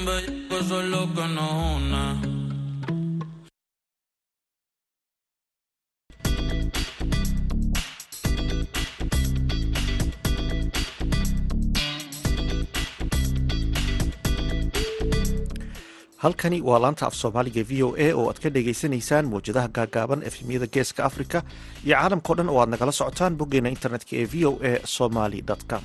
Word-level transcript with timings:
tan 0.00 0.06
bello, 0.06 0.58
eso 0.60 0.80
es 0.82 0.88
lo 0.88 1.12
que 1.14 1.28
nos 1.28 1.76
une. 1.76 2.30
halkani 16.24 16.58
waa 16.68 16.78
laanta 16.84 17.06
af 17.06 17.14
soomaaliga 17.20 17.62
v 17.70 17.72
o 17.86 17.88
a 18.06 18.08
oo 18.18 18.26
aad 18.30 18.38
ka 18.42 18.48
dhagaysanaysaan 18.56 19.30
mawjadaha 19.32 19.68
gaagaaban 19.78 20.22
efemyada 20.30 20.66
geeska 20.74 21.04
africa 21.10 21.38
iyo 21.86 21.94
caalamkao 21.96 22.34
dhan 22.38 22.52
oo 22.52 22.60
aad 22.62 22.70
nagala 22.74 22.92
socotaan 23.00 23.38
boggeena 23.40 23.68
internetka 23.76 24.12
ee 24.20 24.26
v 24.32 24.44
o 24.50 24.52
a 24.70 24.72
somaly 24.96 25.40
com 25.70 25.82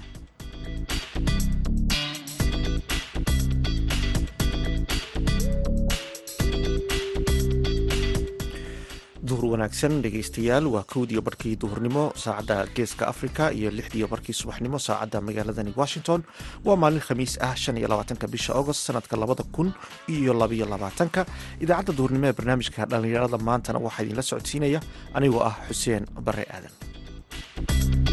duhur 9.30 9.46
wanaagsan 9.54 9.94
dhegaystayaal 10.04 10.66
waa 10.74 10.84
kowdiyo 10.94 11.22
barkii 11.28 11.56
duhurnimo 11.62 12.04
saacadda 12.24 12.58
geeska 12.76 13.08
africa 13.14 13.44
iyo 13.60 13.70
lixdiyo 13.78 14.08
barkii 14.14 14.34
subaxnimo 14.42 14.78
saacadda 14.88 15.22
magaaladani 15.28 15.74
washington. 15.82 16.22
Waa 16.66 16.76
maalin 16.82 17.00
khamiis 17.08 17.34
ah 17.48 17.56
shan 17.56 17.78
iyo 17.78 17.88
labaatanka 17.88 18.28
bisha 18.28 18.54
agost 18.60 18.82
sanadka 18.88 19.18
labada 19.18 19.44
kun 19.56 19.74
iyo 20.16 20.34
labaiyo 20.34 20.66
labaatanka. 20.74 21.26
Idaacadda 21.64 21.98
duhurnimo 21.98 22.28
ee 22.30 22.34
barnaamijka 22.38 22.86
dhallinyarada 22.92 23.38
maantana 23.48 23.80
waxaa 23.86 24.04
idinla 24.06 24.22
socodsiinaya. 24.30 24.80
Anigoo 25.18 25.42
ah 25.50 25.56
xuseen 25.70 26.04
bare 26.28 26.44
aadan 26.56 28.05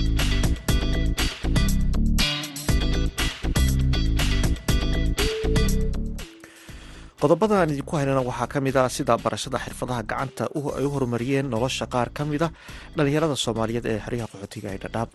qodobada 7.23 7.55
aan 7.63 7.71
idinku 7.75 7.95
haynana 7.99 8.23
waxaa 8.29 8.49
ka 8.53 8.59
mid 8.67 8.77
ah 8.83 8.89
sida 8.97 9.15
barashada 9.25 9.59
xirfadaha 9.65 10.03
gacanta 10.11 10.45
ay 10.79 10.85
u 10.87 10.91
horumariyeen 10.95 11.47
nolosha 11.55 11.87
qaar 11.95 12.09
ka 12.17 12.23
mid 12.31 12.43
a 12.47 12.49
dhallinyarada 12.97 13.37
soomaaliyeed 13.45 13.87
ee 13.93 13.99
xeryaha 14.07 14.29
qaxootiga 14.33 14.69
ee 14.75 14.81
dhadhaab. 14.85 15.09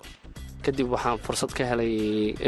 Kadib 0.66 0.88
waxaan 0.95 1.17
fursad 1.25 1.52
ka 1.58 1.64
helay 1.72 1.91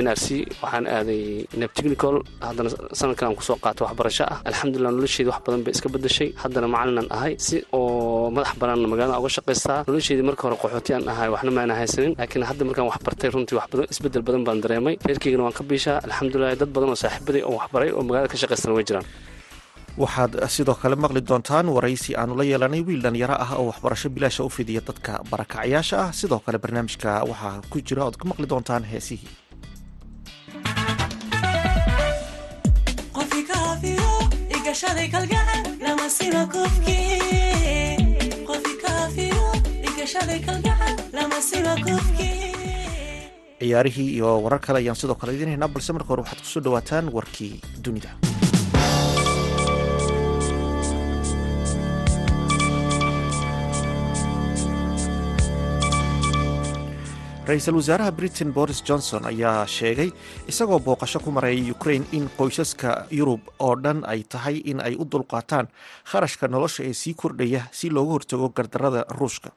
n 0.03 0.07
r 0.15 0.19
c 0.25 0.27
waxaan 0.63 0.85
aaday 0.97 1.23
neb 1.61 1.71
technical. 1.77 2.15
Haddana 2.47 2.69
sanadkan 2.99 3.25
aan 3.29 3.35
ku 3.39 3.43
soo 3.49 3.57
qaatay 3.65 3.83
waxbarasho 3.87 4.23
ah. 4.33 4.37
Alxamdulilah 4.49 4.91
nolosheedi 4.95 5.29
wax 5.33 5.39
badan 5.45 5.61
bay 5.65 5.73
iska 5.75 5.87
bedashay 5.95 6.29
haddana 6.41 6.67
macalinan 6.75 7.07
ahay 7.15 7.33
si 7.47 7.55
oo 7.77 8.31
madax 8.35 8.51
banaan 8.61 8.79
magaalada 8.93 9.19
uga 9.21 9.29
shaqaystaa 9.37 9.79
nolosheedii 9.89 10.25
marka 10.29 10.41
hore 10.47 10.57
qaxooti 10.63 10.91
aan 10.95 11.03
ahay 11.13 11.29
waxna 11.35 11.51
maana 11.57 11.73
haysanin. 11.79 12.13
Laakiin 12.19 12.43
hadda 12.49 12.63
markaan 12.69 12.87
wax 12.91 12.99
bartay 13.07 13.29
runtii 13.35 13.55
wax 13.59 13.67
badan 13.73 13.87
isbeddel 13.93 14.23
badan 14.27 14.41
baan 14.47 14.57
dareemay. 14.63 14.95
Reerkeygana 15.07 15.43
waan 15.47 15.55
ka 15.59 15.63
biishaa. 15.69 15.97
Alxamdulilah 16.07 16.55
dad 16.61 16.69
badan 16.75 16.89
oo 16.93 16.97
saaxiibaday 17.03 17.41
oo 17.47 17.53
waxbaray 17.59 17.89
oo 17.97 18.01
magaalada 18.07 18.29
ka 18.33 18.37
shaqaystana 18.43 18.73
way 18.79 18.85
jiraan 18.89 19.07
waxaad 20.03 20.33
sidoo 20.55 20.75
kale 20.81 20.95
maqli 21.03 21.21
doontaan 21.29 21.67
waraysi 21.75 22.11
aanu 22.21 22.33
la 22.39 22.43
yeelanay 22.49 22.81
wiil 22.87 23.01
dhalinyaro 23.05 23.35
ah 23.45 23.51
oo 23.59 23.65
waxbarasho 23.71 24.07
bilaasha 24.15 24.41
u 24.47 24.49
fidiya 24.57 24.81
dadka 24.89 25.11
barakacyaasha 25.31 25.95
ah. 26.05 26.09
Sidoo 26.19 26.39
kale 26.45 26.57
barnaamijka 26.63 27.09
waxaa 27.31 27.55
ku 27.71 27.77
jira 27.87 28.01
ood 28.07 28.15
ka 28.19 28.25
maqli 28.29 28.45
doontaan 28.51 28.83
heesihii. 28.91 29.33
Ciyaarihii 43.59 44.09
iyo 44.15 44.29
warar 44.43 44.59
kale 44.63 44.79
ayaan 44.79 44.95
sidoo 44.95 45.15
kale 45.19 45.33
idiin 45.35 45.49
haynaa 45.53 45.67
balse 45.73 45.91
marka 45.93 46.09
hore 46.13 46.21
waxaad 46.23 46.39
ku 46.43 46.47
soo 46.53 46.61
dhawaataan 46.65 47.05
warkii 47.15 47.53
dunida 47.83 48.11
ra'iisul 57.49 57.75
wasaaraha 57.79 58.11
britain 58.19 58.51
boris 58.57 58.79
johnson 58.87 59.25
ayaa 59.31 59.65
sheegay 59.77 60.09
isagoo 60.51 60.79
booqasho 60.87 61.19
ku 61.23 61.31
maraya 61.31 61.57
ukraine 61.75 62.05
in 62.17 62.29
qoysaska 62.37 63.07
yurub 63.19 63.41
oo 63.59 63.75
dhan 63.75 64.03
ay 64.05 64.21
tahay 64.33 64.57
in 64.71 64.79
ay 64.87 64.93
u 64.95 65.05
dulqaataan 65.13 65.67
kharashka 66.11 66.47
nolosha 66.47 66.83
ee 66.89 66.93
sii 66.93 67.13
kordhaya 67.21 67.61
si 67.71 67.89
looga 67.89 68.11
hortago 68.15 68.49
gardarada 68.57 69.01
ruushka. 69.19 69.49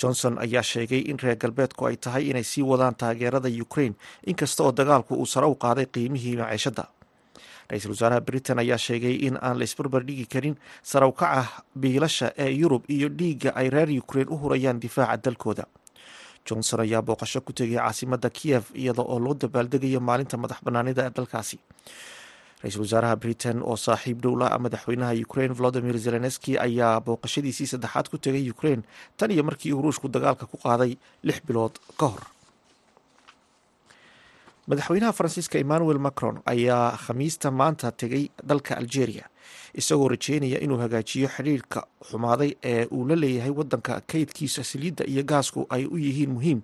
Johnson 0.00 0.38
ayaa 0.38 0.62
sheegay 0.62 1.02
in 1.10 1.18
reer 1.18 1.36
galbeedku 1.36 1.82
ay 1.90 1.96
tahay 1.96 2.30
inay 2.30 2.44
sii 2.52 2.62
wadaan 2.70 2.94
taageerada 2.94 3.48
ukraine 3.66 3.94
inkasta 4.26 4.62
oo 4.64 4.72
dagaalku 4.72 5.14
uu 5.14 5.26
sare 5.26 5.46
u 5.46 5.54
qaaday 5.64 5.86
qiimihii 5.94 6.36
maciishadda 6.40 6.84
ra'iisul 7.70 7.92
wasaaraha 7.96 8.20
britain 8.28 8.58
ayaa 8.64 8.78
sheegay 8.86 9.14
in 9.28 9.36
aan 9.42 9.58
la 9.60 9.64
isbarbar 9.68 10.02
dhigi 10.08 10.24
karin 10.34 10.54
sarawkaca 10.82 11.42
biilasha 11.76 12.32
ee 12.44 12.50
yurub 12.60 12.82
iyo 12.88 13.08
dhiigga 13.18 13.50
ay 13.60 13.68
reer 13.76 13.90
ukraine 14.04 14.30
u 14.30 14.36
hurayaan 14.42 14.80
difaaca 14.80 15.18
dalkooda 15.26 15.66
johnson 16.48 16.80
ayaa 16.84 17.02
booqasho 17.08 17.40
ku 17.46 17.52
tegay 17.58 17.78
caasimada 17.80 18.28
kiyev 18.38 18.64
iyada 18.82 19.02
oo 19.12 19.18
loo 19.24 19.34
dabaaldegayo 19.42 20.00
maalinta 20.08 20.36
madax 20.42 20.58
banaanida 20.66 21.02
ee 21.06 21.10
dalkaasi. 21.18 21.56
Ra'iisul 22.62 22.82
wasaaraha 22.86 23.16
britain 23.22 23.58
oo 23.70 23.76
saaxiib 23.86 24.18
dhowla 24.24 24.46
madaxweynaha 24.64 25.12
ukraine 25.26 25.54
volodimir 25.58 25.96
zelenski 26.06 26.52
ayaa 26.66 26.94
booqashadiisii 27.06 27.66
saddexaad 27.72 28.06
ku 28.12 28.16
tegay 28.18 28.44
ukraine 28.54 28.82
tan 29.18 29.30
iyo 29.34 29.42
markii 29.48 29.72
uu 29.76 29.82
ruushku 29.84 30.08
dagaalka 30.14 30.46
ku 30.52 30.56
qaaday 30.64 30.92
lix 31.28 31.38
bilood 31.48 31.74
ka 32.00 32.06
hor 32.12 32.22
madaxweynaha 34.68 35.12
faransiiska 35.18 35.58
emmanuel 35.64 35.98
macron 36.06 36.36
ayaa 36.52 36.96
khamiista 37.04 37.50
maanta 37.50 37.88
tegay 38.00 38.24
dalka 38.48 38.72
algeria 38.80 39.24
isagoo 39.80 40.08
rajeynaya 40.12 40.58
inuu 40.64 40.78
hagaajiyo 40.84 41.28
xidhiirka 41.36 41.80
xumaaday 42.10 42.50
ee 42.72 42.84
uu 42.96 43.04
la 43.08 43.16
leeyahay 43.22 43.50
wadanka 43.60 44.00
kaydkiisa 44.12 44.62
saliidda 44.70 45.04
iyo 45.12 45.22
gaasku 45.30 45.66
ay 45.70 45.84
u 45.86 45.96
yihiin 46.04 46.30
muhiim 46.36 46.60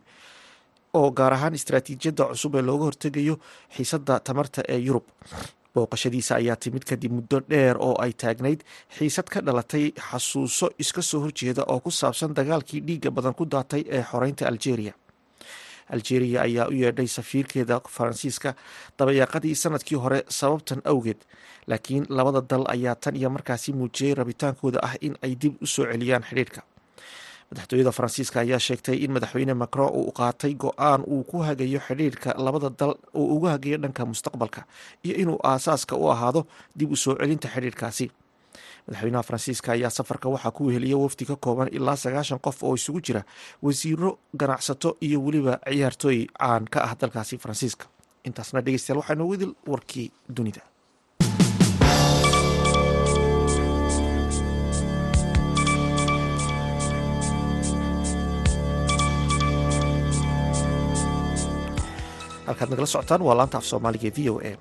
oo 0.94 1.10
gaar 1.10 1.32
ahaan 1.37 1.54
istaraatiijiyadda 1.59 2.25
cusub 2.31 2.54
ee 2.54 2.62
looga 2.69 2.84
hortegayo 2.84 3.34
xiisadda 3.76 4.21
tamarta 4.21 4.60
ee 4.69 4.78
yurub. 4.86 5.04
Booqashadiisa 5.75 6.32
ayaa 6.41 6.56
timid 6.56 6.84
kadib 6.91 7.12
muddo 7.12 7.41
dheer 7.50 7.76
oo 7.86 7.94
ay 8.04 8.12
taagnayd 8.12 8.60
xiisad 8.98 9.26
ka 9.32 9.41
dhalatay 9.47 9.86
xasuuso 10.10 10.66
iska 10.78 11.03
soo 11.03 11.21
horjeeda 11.25 11.62
oo 11.72 11.81
ku 11.81 11.91
saabsan 11.91 12.34
dagaalkii 12.38 12.81
dhiigga 12.86 13.10
badan 13.10 13.34
ku 13.34 13.44
daatay 13.54 13.82
ee 13.97 14.03
xoreynta 14.10 14.47
algeria 14.50 14.92
algeria 15.89 16.43
ayaa 16.43 16.67
u 16.69 16.72
yeedhay 16.83 17.06
safiirkeeda 17.17 17.81
faransiiska 17.97 18.55
dabayaaqadii 18.99 19.55
sannadkii 19.55 19.99
hore 20.05 20.21
sababtan 20.28 20.81
awgeed 20.84 21.21
laakiin 21.67 22.06
labada 22.09 22.41
dal 22.50 22.65
ayaa 22.75 22.95
tan 22.95 23.17
iyo 23.17 23.31
markaasi 23.31 23.72
muujiyey 23.72 24.15
rabitaankooda 24.15 24.78
ah 24.83 24.95
in 25.00 25.15
ay 25.22 25.34
dib 25.43 25.55
u 25.62 25.67
soo 25.67 25.84
celiyaan 25.93 26.25
xidhiirka 26.28 26.61
madaxtooyada 27.50 27.93
faransiiska 27.99 28.41
ayaa 28.45 28.59
sheegtay 28.67 28.97
in 29.05 29.12
madaxweyne 29.17 29.55
macron 29.55 29.91
uu 30.00 30.12
qaatay 30.19 30.53
go'aan 30.65 31.00
uu 31.15 31.22
ku 31.31 31.39
hagayo 31.49 31.81
xidhiirka 31.89 32.31
labada 32.47 32.71
dal 32.81 32.95
uu 33.15 33.27
uga 33.37 33.51
hagayo 33.55 33.77
dhanka 33.83 34.03
mustaqbalka 34.11 34.61
iyo 35.05 35.15
inuu 35.22 35.39
aasaaska 35.51 35.97
u 35.97 36.09
ahaado 36.15 36.47
dib 36.78 36.91
u 36.93 36.97
soo 36.97 37.15
celinta 37.21 37.49
xidhiirkaasi 37.55 38.06
madaxweynaha 38.87 39.22
faransiiska 39.28 39.69
ayaa 39.76 39.91
safarka 39.98 40.28
waxaa 40.34 40.50
ku 40.56 40.62
weheliya 40.69 40.97
wafdi 41.04 41.25
ka 41.31 41.37
kooban 41.37 41.69
ilaa 41.72 41.97
sagaashan 42.04 42.38
qof 42.47 42.62
oo 42.62 42.75
isugu 42.75 43.00
jira 43.06 43.22
wasiiro 43.62 44.10
ganacsato 44.41 44.97
iyo 45.06 45.19
weliba 45.25 45.54
ciyaartooy 45.69 46.19
caan 46.38 46.65
ka 46.72 46.78
ah 46.87 46.94
dalkaasi 47.00 47.38
faransiiska. 47.38 47.84
Intaasna 48.28 48.60
dhegeystayaal 48.65 49.00
waxaa 49.00 49.15
noogu 49.19 49.34
idil 49.34 49.53
warkii 49.72 50.06
dunida. 50.37 50.62
Halkaad 62.47 62.71
nagala 62.71 62.86
socotaan 62.86 63.22
waa 63.26 63.36
laanta 63.38 63.59
af 63.59 63.65
soomaaliga 63.71 64.10
v 64.16 64.28
o 64.31 64.34
a 64.50 64.53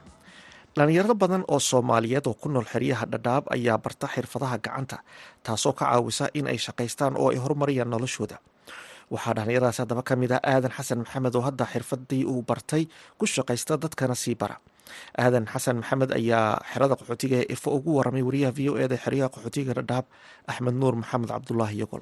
dhalinyarado 0.78 1.16
badan 1.22 1.44
oo 1.54 1.60
soomaaliyeed 1.60 2.26
oo 2.28 2.34
ku 2.34 2.50
nool 2.50 2.66
xeryaha 2.66 3.06
dhadhaab 3.14 3.46
ayaa 3.56 3.78
barta 3.78 4.08
xirfadaha 4.08 4.58
gacanta 4.66 4.98
taasoo 5.46 5.74
ka 5.78 5.86
caawisa 5.86 6.26
in 6.34 6.48
ay 6.48 6.58
shaqaystaan 6.58 7.14
oo 7.18 7.30
ay 7.30 7.38
horumariyaan 7.38 7.90
noloshooda. 7.94 8.38
Waxaa 9.14 9.34
dhalinyaradaas 9.38 9.78
haddaba 9.86 10.02
ka 10.04 10.16
mid 10.16 10.32
ah 10.34 10.42
aadan 10.42 10.72
xasan 10.78 11.00
maxamed 11.06 11.36
oo 11.38 11.44
hadda 11.46 11.66
xirfadii 11.74 12.26
uu 12.26 12.42
bartay 12.42 12.84
ku 13.20 13.26
shaqaysta 13.26 13.78
dadkana 13.78 14.16
sii 14.18 14.36
bara. 14.36 14.58
Aadan 15.18 15.46
xasan 15.46 15.78
maxamed 15.86 16.10
ayaa 16.20 16.58
xerada 16.74 16.96
qaxootiga 17.00 17.38
ee 17.46 17.54
ifo 17.54 17.70
ugu 17.78 17.92
waramay 18.02 18.24
wariyaha 18.28 18.52
v 18.58 18.70
o 18.70 18.78
eda 18.84 18.98
xeryaha 18.98 19.30
qaxootiga 19.36 19.74
dhadhaab 19.78 20.06
axmed 20.52 20.74
nuur 20.82 20.96
maxamed 21.02 21.30
cabdulaahi 21.30 21.78
yogol 21.86 22.02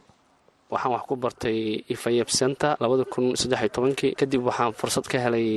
waxaan 0.73 0.91
wax 0.95 1.03
ku 1.09 1.15
bartay 1.23 1.57
ifayeb 1.93 2.29
center 2.39 2.71
kadib 4.19 4.41
waxaan 4.49 4.71
fursad 4.79 5.05
ka 5.11 5.17
helay 5.25 5.47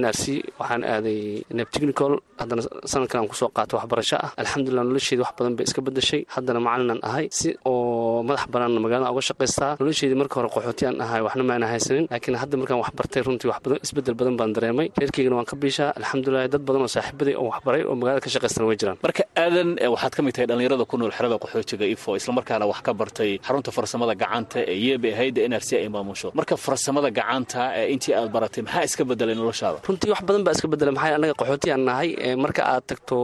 n 0.00 0.04
r 0.04 0.16
c 0.22 0.42
waxaan 0.60 0.82
aaday 0.94 1.20
nebtechnical 1.58 2.12
haddana 2.40 2.62
sanadkan 2.92 3.18
aan 3.22 3.28
ku 3.30 3.34
soo 3.40 3.48
qaatay 3.56 3.76
waxbarasho 3.78 4.16
ah. 4.26 4.30
Alxamdulilah 4.42 4.84
nolosheedii 4.88 5.22
wax 5.24 5.32
badan 5.38 5.54
bay 5.58 5.64
iska 5.68 5.80
bedashay 5.86 6.20
haddana 6.34 6.60
macalinan 6.66 7.00
ahay 7.08 7.26
si 7.38 7.48
oo 7.70 8.22
madax 8.28 8.44
banaan 8.52 8.72
magaalada 8.84 9.10
uga 9.14 9.22
shaqaystaa 9.30 9.72
nolosheedii 9.80 10.18
marka 10.20 10.34
hore 10.38 10.48
qaxooti 10.54 10.82
aan 10.88 10.96
ahay 11.04 11.20
waxna 11.26 11.42
maana 11.50 11.66
haysanin 11.72 12.04
laakiin 12.12 12.36
hadda 12.42 12.54
markaan 12.60 12.78
wax 12.82 12.90
bartay 12.98 13.20
runtii 13.26 13.48
wax 13.52 13.58
badan 13.64 13.78
isbeddel 13.86 14.14
badan 14.20 14.34
baan 14.40 14.50
dareemay. 14.56 14.86
Reerkeygana 15.00 15.36
waan 15.38 15.48
ka 15.50 15.56
biishaa. 15.62 15.90
Alxamdulilah 16.00 16.48
dad 16.54 16.62
badan 16.68 16.80
oo 16.86 16.90
saaxiibaday 16.96 17.34
oo 17.40 17.46
waxbaray 17.52 17.82
oo 17.88 17.94
magaalada 18.00 18.22
ka 18.24 18.30
shaqaystana 18.34 18.64
way 18.68 18.76
jiraan. 18.80 18.96
Marka 19.06 19.22
aadan 19.44 19.68
waxaad 19.94 20.12
ka 20.16 20.20
mid 20.26 20.32
tahay 20.34 20.46
dhallinyarada 20.50 20.84
ku 20.90 20.94
nool 21.00 21.12
xerada 21.16 21.36
qaxootiga 21.42 21.86
ifo 21.94 22.10
islamarkaana 22.20 22.64
wax 22.70 22.80
ka 22.86 22.92
bartay 23.00 23.30
xarunta 23.46 23.70
farsamada 23.76 24.14
gacanta 24.22 24.55
ee 24.72 24.76
yeebe 24.86 25.08
hayda 25.18 25.40
n 25.50 25.54
r 25.60 25.62
c 25.68 25.70
ay 25.80 25.88
maamusho. 25.94 26.28
Marka 26.38 26.54
farsamada 26.66 27.08
gacanta 27.18 27.62
ee 27.80 27.86
intii 27.94 28.14
aad 28.18 28.30
baratay 28.34 28.62
maxaa 28.66 28.84
iska 28.88 29.02
bedelay 29.10 29.34
noloshaada? 29.40 29.78
Runtii 29.88 30.10
wax 30.14 30.20
badan 30.28 30.42
baa 30.46 30.54
iska 30.56 30.68
bedela 30.72 30.92
maxaa 30.96 31.16
anaga 31.18 31.34
qaxooti 31.40 31.68
aan 31.74 31.82
nahay? 31.88 32.08
Marka 32.44 32.62
aad 32.72 32.84
tagto 32.90 33.16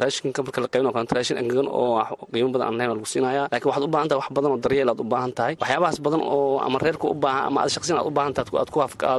raashinka 0.00 0.40
marka 0.46 0.58
la 0.64 0.68
qaybin 0.72 0.92
kalento 0.94 1.14
raashin 1.16 1.36
angagan 1.42 1.68
oo 1.68 1.98
qiimo 2.32 2.48
badan 2.54 2.66
aan 2.68 2.76
nahayn 2.78 2.90
waa 2.92 2.98
lagu 2.98 3.08
siinaya 3.14 3.42
laakiin 3.52 3.68
waxaad 3.70 3.84
u 3.86 3.90
baahan 3.94 4.08
tahay 4.10 4.20
wax 4.22 4.28
badan 4.36 4.50
oo 4.54 4.58
daryeel 4.64 4.88
aad 4.92 5.00
u 5.00 5.06
baahan 5.12 5.32
tahay. 5.38 5.54
Waxyaabahaas 5.62 5.98
badan 6.06 6.20
oo 6.34 6.58
ama 6.66 6.76
reerka 6.84 7.06
u 7.12 7.14
baahan 7.24 7.42
ama 7.48 7.58
aad 7.64 7.70
shaqsiyan 7.74 7.96
aad 8.00 8.08
u 8.10 8.14
baahan 8.18 8.32
tahay 8.36 8.48
aad 8.62 8.70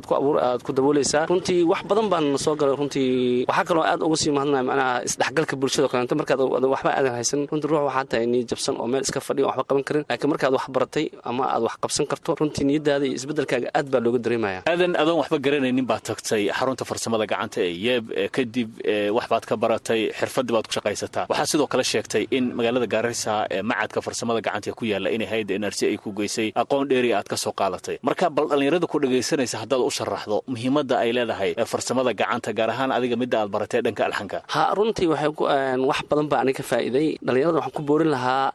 ku 0.08 0.14
abuur 0.20 0.38
aad 0.48 0.62
ku 0.66 0.72
daboolaysaa 0.78 1.24
runtii 1.32 1.60
wax 1.72 1.82
badan 1.90 2.06
baan 2.12 2.26
soo 2.46 2.56
galay. 2.60 2.76
Runtii 2.82 3.46
waxaa 3.50 3.66
kaloo 3.70 3.84
aad 3.92 4.02
uga 4.08 4.16
sii 4.22 4.32
mahadnaya 4.36 4.64
macnaha 4.70 4.94
isdhexgalka 5.08 5.56
bulshada 5.62 5.88
kalento 5.94 6.14
markaad 6.20 6.40
waxba 6.74 6.90
aadan 6.98 7.14
haysan 7.20 7.40
runtii 7.52 7.70
ruux 7.72 7.84
waxaa 7.90 8.06
tahay 8.12 8.26
nii 8.34 8.44
jabsan 8.50 8.76
oo 8.82 8.88
meel 8.92 9.04
iska 9.08 9.20
fadhiya 9.28 9.46
waxba 9.50 9.64
qaban 9.70 9.84
karin. 9.88 10.04
Laakiin 10.10 10.30
markaad 10.34 10.54
wax 10.58 10.66
baratay 10.76 11.06
ama 11.30 11.41
aad 11.56 11.64
wax 11.68 11.76
qabsan 11.84 12.06
karto 12.12 12.30
runtii 12.40 12.66
niyadaada 12.70 13.06
iyo 13.08 13.16
isbedelkaaga 13.20 13.68
aad 13.78 13.88
baa 13.94 14.02
looga 14.06 14.20
dareemaya 14.26 14.60
aadan 14.72 14.94
adoon 15.02 15.18
waxba 15.22 15.38
garanaynin 15.46 15.86
baad 15.92 16.04
tagtay 16.10 16.44
xarunta 16.58 16.84
farsamada 16.90 17.26
gacanta 17.32 17.60
ee 17.68 17.74
yeeb 17.86 18.06
kadib 18.36 18.70
wax 19.18 19.26
baad 19.34 19.46
ka 19.50 19.56
baratay 19.64 20.02
xirfadii 20.20 20.54
baad 20.56 20.66
ku 20.70 20.74
shaqaysataa 20.78 21.26
waxaa 21.32 21.48
sidoo 21.52 21.68
kale 21.74 21.84
sheegtay 21.92 22.24
in 22.38 22.46
magaalada 22.58 22.88
gaarisa 22.94 23.34
ee 23.56 23.62
macadka 23.72 24.00
farsamada 24.08 24.40
gacanta 24.48 24.68
ee 24.72 24.76
ku 24.80 24.86
yaalla 24.92 25.10
inay 25.16 25.28
hayda 25.34 25.54
n 25.62 25.66
r 25.72 25.74
c 25.80 25.82
ay 25.92 25.98
ku 26.04 26.10
geysay 26.20 26.48
aqoon 26.62 26.86
dheeri 26.92 27.12
aad 27.18 27.28
ka 27.32 27.38
soo 27.44 27.54
qaadatay. 27.60 27.96
Marka 28.08 28.26
bal 28.36 28.46
dhallinyarada 28.52 28.88
ku 28.92 28.98
dhagaysanaysa 29.04 29.56
haddaad 29.64 29.82
u 29.90 29.92
sharaxdo 29.98 30.38
muhiimadda 30.54 30.96
ay 31.04 31.10
leedahay 31.18 31.52
farsamada 31.74 32.12
gacanta 32.22 32.50
gaar 32.58 32.70
ahaan 32.74 32.92
adiga 32.98 33.16
midda 33.22 33.38
aad 33.44 33.50
baratay 33.56 33.82
dhanka 33.86 34.02
alxanka. 34.10 34.38
Ha 34.54 34.62
runtii 34.78 35.08
wax 35.90 36.00
badan 36.10 36.28
baa 36.32 36.40
aniga 36.44 36.58
ka 36.60 36.64
faa'iiday. 36.72 37.08
Dhallinyarada 37.26 37.58
waxaan 37.60 37.76
ku 37.78 37.82
boorin 37.90 38.10
lahaa 38.16 38.46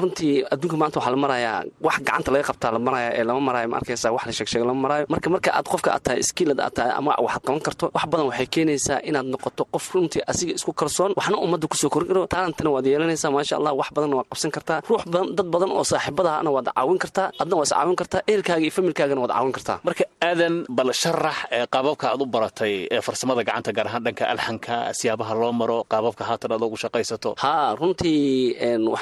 runtii 0.00 0.34
adduunka 0.54 0.76
maanta 0.80 0.96
waxaa 1.00 1.14
la 1.16 1.20
marayaa 1.24 1.58
wax 1.86 1.96
gacanta 2.22 2.30
laga 2.34 2.44
qabtaa 2.50 2.70
la 2.74 2.78
maraya 2.86 3.08
ee 3.18 3.24
lama 3.28 3.40
maraayo 3.48 3.68
ma 3.72 3.76
arkaysa 3.80 4.06
wax 4.14 4.22
la 4.28 4.32
sheegsheega 4.38 4.64
lama 4.70 4.80
maraayo 4.84 5.04
marka 5.12 5.28
marka 5.34 5.50
aad 5.58 5.66
qofka 5.72 5.88
aad 5.96 6.02
tahay 6.06 6.22
skillad 6.30 6.58
aad 6.66 6.74
tahay 6.76 6.92
ama 7.00 7.12
waxaad 7.24 7.42
qaban 7.46 7.60
karto 7.66 7.84
wax 7.96 8.04
badan 8.12 8.26
waxay 8.30 8.46
keenaysaa 8.54 8.98
inaad 9.08 9.26
noqoto 9.34 9.62
qof 9.74 9.86
runtii 9.94 10.22
asiga 10.30 10.52
isku 10.58 10.72
kalsoon 10.80 11.10
waxna 11.18 11.36
ummadda 11.44 11.66
ku 11.72 11.76
soo 11.82 11.90
korin 11.94 12.08
karo 12.10 12.22
taalantana 12.34 12.70
waad 12.74 12.86
yeelanaysaa 12.92 13.30
maasha 13.36 13.54
allah 13.58 13.72
wax 13.80 13.88
badanna 13.96 14.16
waad 14.18 14.28
qabsan 14.32 14.50
kartaa. 14.56 14.78
Ruux 14.88 15.02
badan 15.12 15.26
dad 15.38 15.48
badan 15.54 15.70
oo 15.76 15.84
saaxiibadaana 15.92 16.50
waad 16.56 16.68
caawin 16.76 16.98
kartaa 17.04 17.26
adna 17.42 17.54
waa 17.58 17.66
is 17.68 17.72
caawin 17.76 17.96
kartaa 18.00 18.20
ehelkaaga 18.30 18.62
iyo 18.64 18.72
familkaagana 18.78 19.20
waad 19.24 19.32
caawin 19.36 19.52
kartaa. 19.56 19.76
Marka 19.86 20.04
aadan 20.28 20.54
bal 20.76 20.90
sharax 21.02 21.36
qaababka 21.74 22.04
aad 22.12 22.20
u 22.22 22.26
baratay 22.34 22.74
ee 22.94 23.00
farsamada 23.06 23.40
gacanta 23.48 23.70
gaar 23.76 23.86
ahaan 23.90 24.02
dhanka 24.06 24.24
alxanka 24.32 24.74
siyaabaha 24.98 25.32
loo 25.40 25.52
maro 25.60 25.78
qaababka 25.92 26.22
haatan 26.28 26.50
aad 26.56 26.62
ugu 26.66 26.76
shaqaysato. 26.84 27.30
Ha 27.44 27.52
runtii 27.80 28.20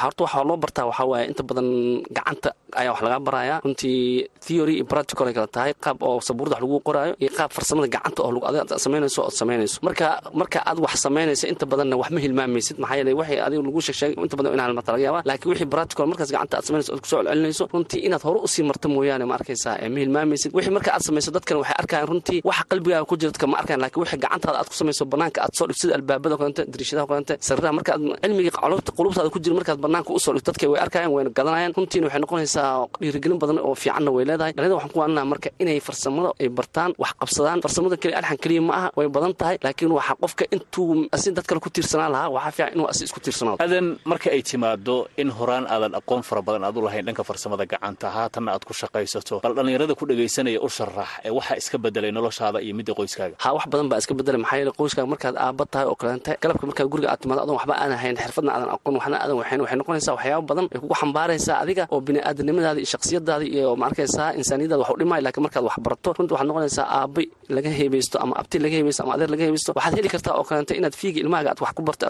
horta 0.01 0.21
waxaa 0.25 0.45
loo 0.49 0.57
bartaa 0.65 0.85
waxaa 0.91 1.07
waaye 1.13 1.25
inta 1.31 1.43
badan 1.49 1.69
gacanta 2.17 2.49
ayaa 2.81 2.93
wax 2.95 3.01
lagaa 3.11 3.25
baraya 3.27 3.57
runtii 3.65 3.99
theory 4.47 4.75
iyo 4.79 4.85
practical 4.93 5.27
ay 5.31 5.35
kala 5.39 5.49
tahay. 5.57 5.73
Qaab 5.85 5.99
oo 6.09 6.21
sabuurda 6.29 6.55
wax 6.57 6.63
lagu 6.65 6.79
qoraayo 6.89 7.13
iyo 7.23 7.31
qaab 7.39 7.51
farsamada 7.57 7.89
gacanta 7.95 8.21
oo 8.23 8.41
adiga 8.49 8.79
samaynayso 8.85 9.21
ood 9.27 9.35
samaynayso 9.41 9.77
marka 9.87 10.07
marka 10.41 10.59
aad 10.71 10.79
wax 10.85 10.95
samaynayso 11.07 11.45
inta 11.53 11.65
badanna 11.71 11.97
wax 12.01 12.09
ma 12.15 12.21
hilmaamaysid 12.25 12.77
maxaa 12.83 12.97
yeelay 13.01 13.15
waxay 13.21 13.39
adiga 13.47 13.63
lagu 13.67 13.81
sheegsheegay 13.87 14.17
inta 14.25 14.37
badan 14.39 14.53
inaan 14.57 14.73
marta 14.79 14.91
laga 14.95 15.05
yaaba 15.07 15.21
laakiin 15.29 15.51
wixii 15.53 15.69
practical 15.75 16.07
markaas 16.11 16.31
gacanta 16.35 16.55
aad 16.59 16.65
samaynayso 16.69 16.91
ood 16.95 17.01
ku 17.05 17.09
soo 17.13 17.21
celcelinayso 17.25 17.65
runtii 17.75 18.01
inaad 18.07 18.23
hore 18.27 18.39
u 18.47 18.49
sii 18.55 18.65
marto 18.71 18.87
mooyaane 18.95 19.25
ma 19.31 19.35
arkaysaa 19.39 19.75
ma 19.95 19.99
hilmaamaysid 20.03 20.51
wixii 20.57 20.75
marka 20.77 20.91
aad 20.97 21.03
samayso 21.09 21.31
dadkan 21.37 21.57
waxay 21.63 21.77
arkayaan 21.83 22.09
runtii 22.13 22.39
waxa 22.49 22.65
qalbigaaga 22.71 23.05
ku 23.11 23.15
jira 23.21 23.31
dadka 23.33 23.47
ma 23.53 23.57
arkayan 23.61 23.81
laakiin 23.85 24.03
wixii 24.05 24.21
gacantaada 24.25 24.59
aad 24.63 24.69
ku 24.73 24.77
samayso 24.81 25.03
banaanka 25.13 25.39
aad 25.45 25.53
soo 25.59 25.67
dhigto 25.69 25.81
sida 25.83 25.95
albaabada 25.99 26.35
kalente 26.41 26.63
dariishadaha 26.73 27.07
kalente 27.11 27.35
sariraha 27.49 27.73
marka 27.79 27.91
aad 27.97 28.03
cilmigii 28.25 28.53
qulubtaada 28.99 29.29
ku 29.35 29.39
jira 29.45 29.55
markaad 29.59 29.79
banaanka 29.85 30.11
u 30.17 30.19
soo 30.25 30.33
dhigto 30.37 30.51
dadka 30.53 30.65
way 30.73 30.81
arkayaan 30.85 31.11
wayna 31.17 31.31
gadanayaan 31.39 31.73
runtiina 31.79 32.07
waxay 32.09 32.21
noqonaysaa 32.25 32.69
dhiirigelin 33.01 33.39
badan 33.43 33.59
oo 33.67 33.75
fiicanna 33.83 34.11
way 34.17 34.25
leedahay. 34.29 34.53
Dhallinyada 34.57 34.77
waxaan 34.79 34.93
ku 34.95 34.99
waaninaha 35.03 35.27
marka 35.33 35.49
inay 35.63 35.79
farsamada 35.87 36.29
ay 36.43 36.49
bartaan 36.59 36.91
wax 37.03 37.13
qabsadaan. 37.21 37.59
Farsamada 37.65 37.97
keliya 38.03 38.17
alxan 38.21 38.39
keliya 38.43 38.63
ma 38.69 38.73
aha 38.79 38.89
way 38.99 39.09
badan 39.17 39.33
tahay 39.41 39.57
laakiin 39.65 39.93
waxaa 39.99 40.17
qofka 40.23 40.45
intuu 40.55 41.07
asi 41.15 41.29
dad 41.37 41.45
kale 41.49 41.61
ku 41.65 41.69
tiirsanaan 41.75 42.11
lahaa 42.15 42.29
waxaa 42.37 42.53
fiican 42.57 42.73
inuu 42.77 42.89
asi 42.93 43.03
isku 43.09 43.19
tiirsanaado. 43.25 43.59
Aadan 43.65 43.87
marka 44.11 44.29
ay 44.35 44.43
timaado 44.51 44.97
in 45.23 45.29
horaan 45.39 45.65
aadan 45.75 45.93
aqoon 46.01 46.23
fara 46.29 46.43
badan 46.47 46.63
aad 46.69 46.77
u 46.77 46.83
lahayn 46.87 47.05
dhanka 47.07 47.23
farsamada 47.29 47.65
gacanta 47.73 48.07
haatanna 48.17 48.51
aad 48.55 48.65
ku 48.69 48.73
shaqaysato 48.81 49.35
bal 49.45 49.53
dhallinyarada 49.57 49.95
ku 49.99 50.05
dhagaysanaya 50.11 50.59
u 50.61 50.69
sharax 50.77 51.09
ee 51.27 51.33
waxaa 51.39 51.57
iska 51.63 51.77
bedelay 51.85 52.13
noloshaada 52.17 52.59
iyo 52.65 52.75
midda 52.79 52.93
qoyskaaga. 52.99 53.35
Ha 53.45 53.49
wax 53.57 53.65
badan 53.73 53.87
baa 53.91 53.99
iska 54.03 54.13
bedelay 54.19 54.41
maxaa 54.45 54.59
yeele 54.61 54.73
qoyskaaga 54.81 55.09
markaad 55.13 55.35
aabba 55.45 55.65
tahay 55.73 55.87
oo 55.91 55.97
kaleente 56.01 56.31
galabka 56.43 56.65
markaad 56.71 56.89
guriga 56.93 57.09
aad 57.13 57.21
timaado 57.23 57.41
adoon 57.45 57.57
waxba 57.61 57.75
aadan 57.83 57.99
hayn 58.03 58.17
xirfadna 58.23 58.51
aadan 58.57 58.69
aqoon 58.77 58.95
waxna 58.99 59.17
aadan 59.25 59.37
waxayn 59.41 59.61
waxay 59.65 59.77
noqonaysaa 59.81 60.15
waxyaaba 60.19 60.43
badan 60.51 60.65
ay 60.75 60.79
kugu 60.83 60.95
xambaaraysaa 61.01 61.57
adiga 61.63 61.85
oo 61.95 62.01
bini'aadanimadaada 62.07 62.79
iyo 62.83 62.89
shakhsiyadaada 62.93 63.45
iyo 63.55 63.69
ma 63.81 63.85
arkaysaa 63.91 64.29
insaaniyadaada 64.41 64.83
wax 64.85 64.91
u 64.95 64.99
dhimaayo 65.01 65.23
laakiin 65.27 65.45
markaad 65.47 65.65
wax 65.69 65.77
barato 65.87 66.09
runtii 66.17 66.35
waxaad 66.35 66.49
noqonaysaa 66.51 66.87
aabba 66.99 67.23
laga 67.57 67.71
heebaysto 67.79 68.17
ama 68.25 68.35
abti 68.41 68.57
laga 68.65 68.75
heebaysto 68.79 69.03
ama 69.05 69.13
adeer 69.17 69.31
laga 69.35 69.43
heebaysto. 69.47 69.71
Waxaad 69.77 69.95
heli 69.99 70.09
kartaa 70.15 70.35
oo 70.39 70.45
kaleente 70.49 70.73
inaad 70.81 70.95
fiiga 71.01 71.19
ilmahaaga 71.25 71.51
aad 71.53 71.61
wax 71.65 71.73
ku 71.77 71.83
barto 71.89 72.05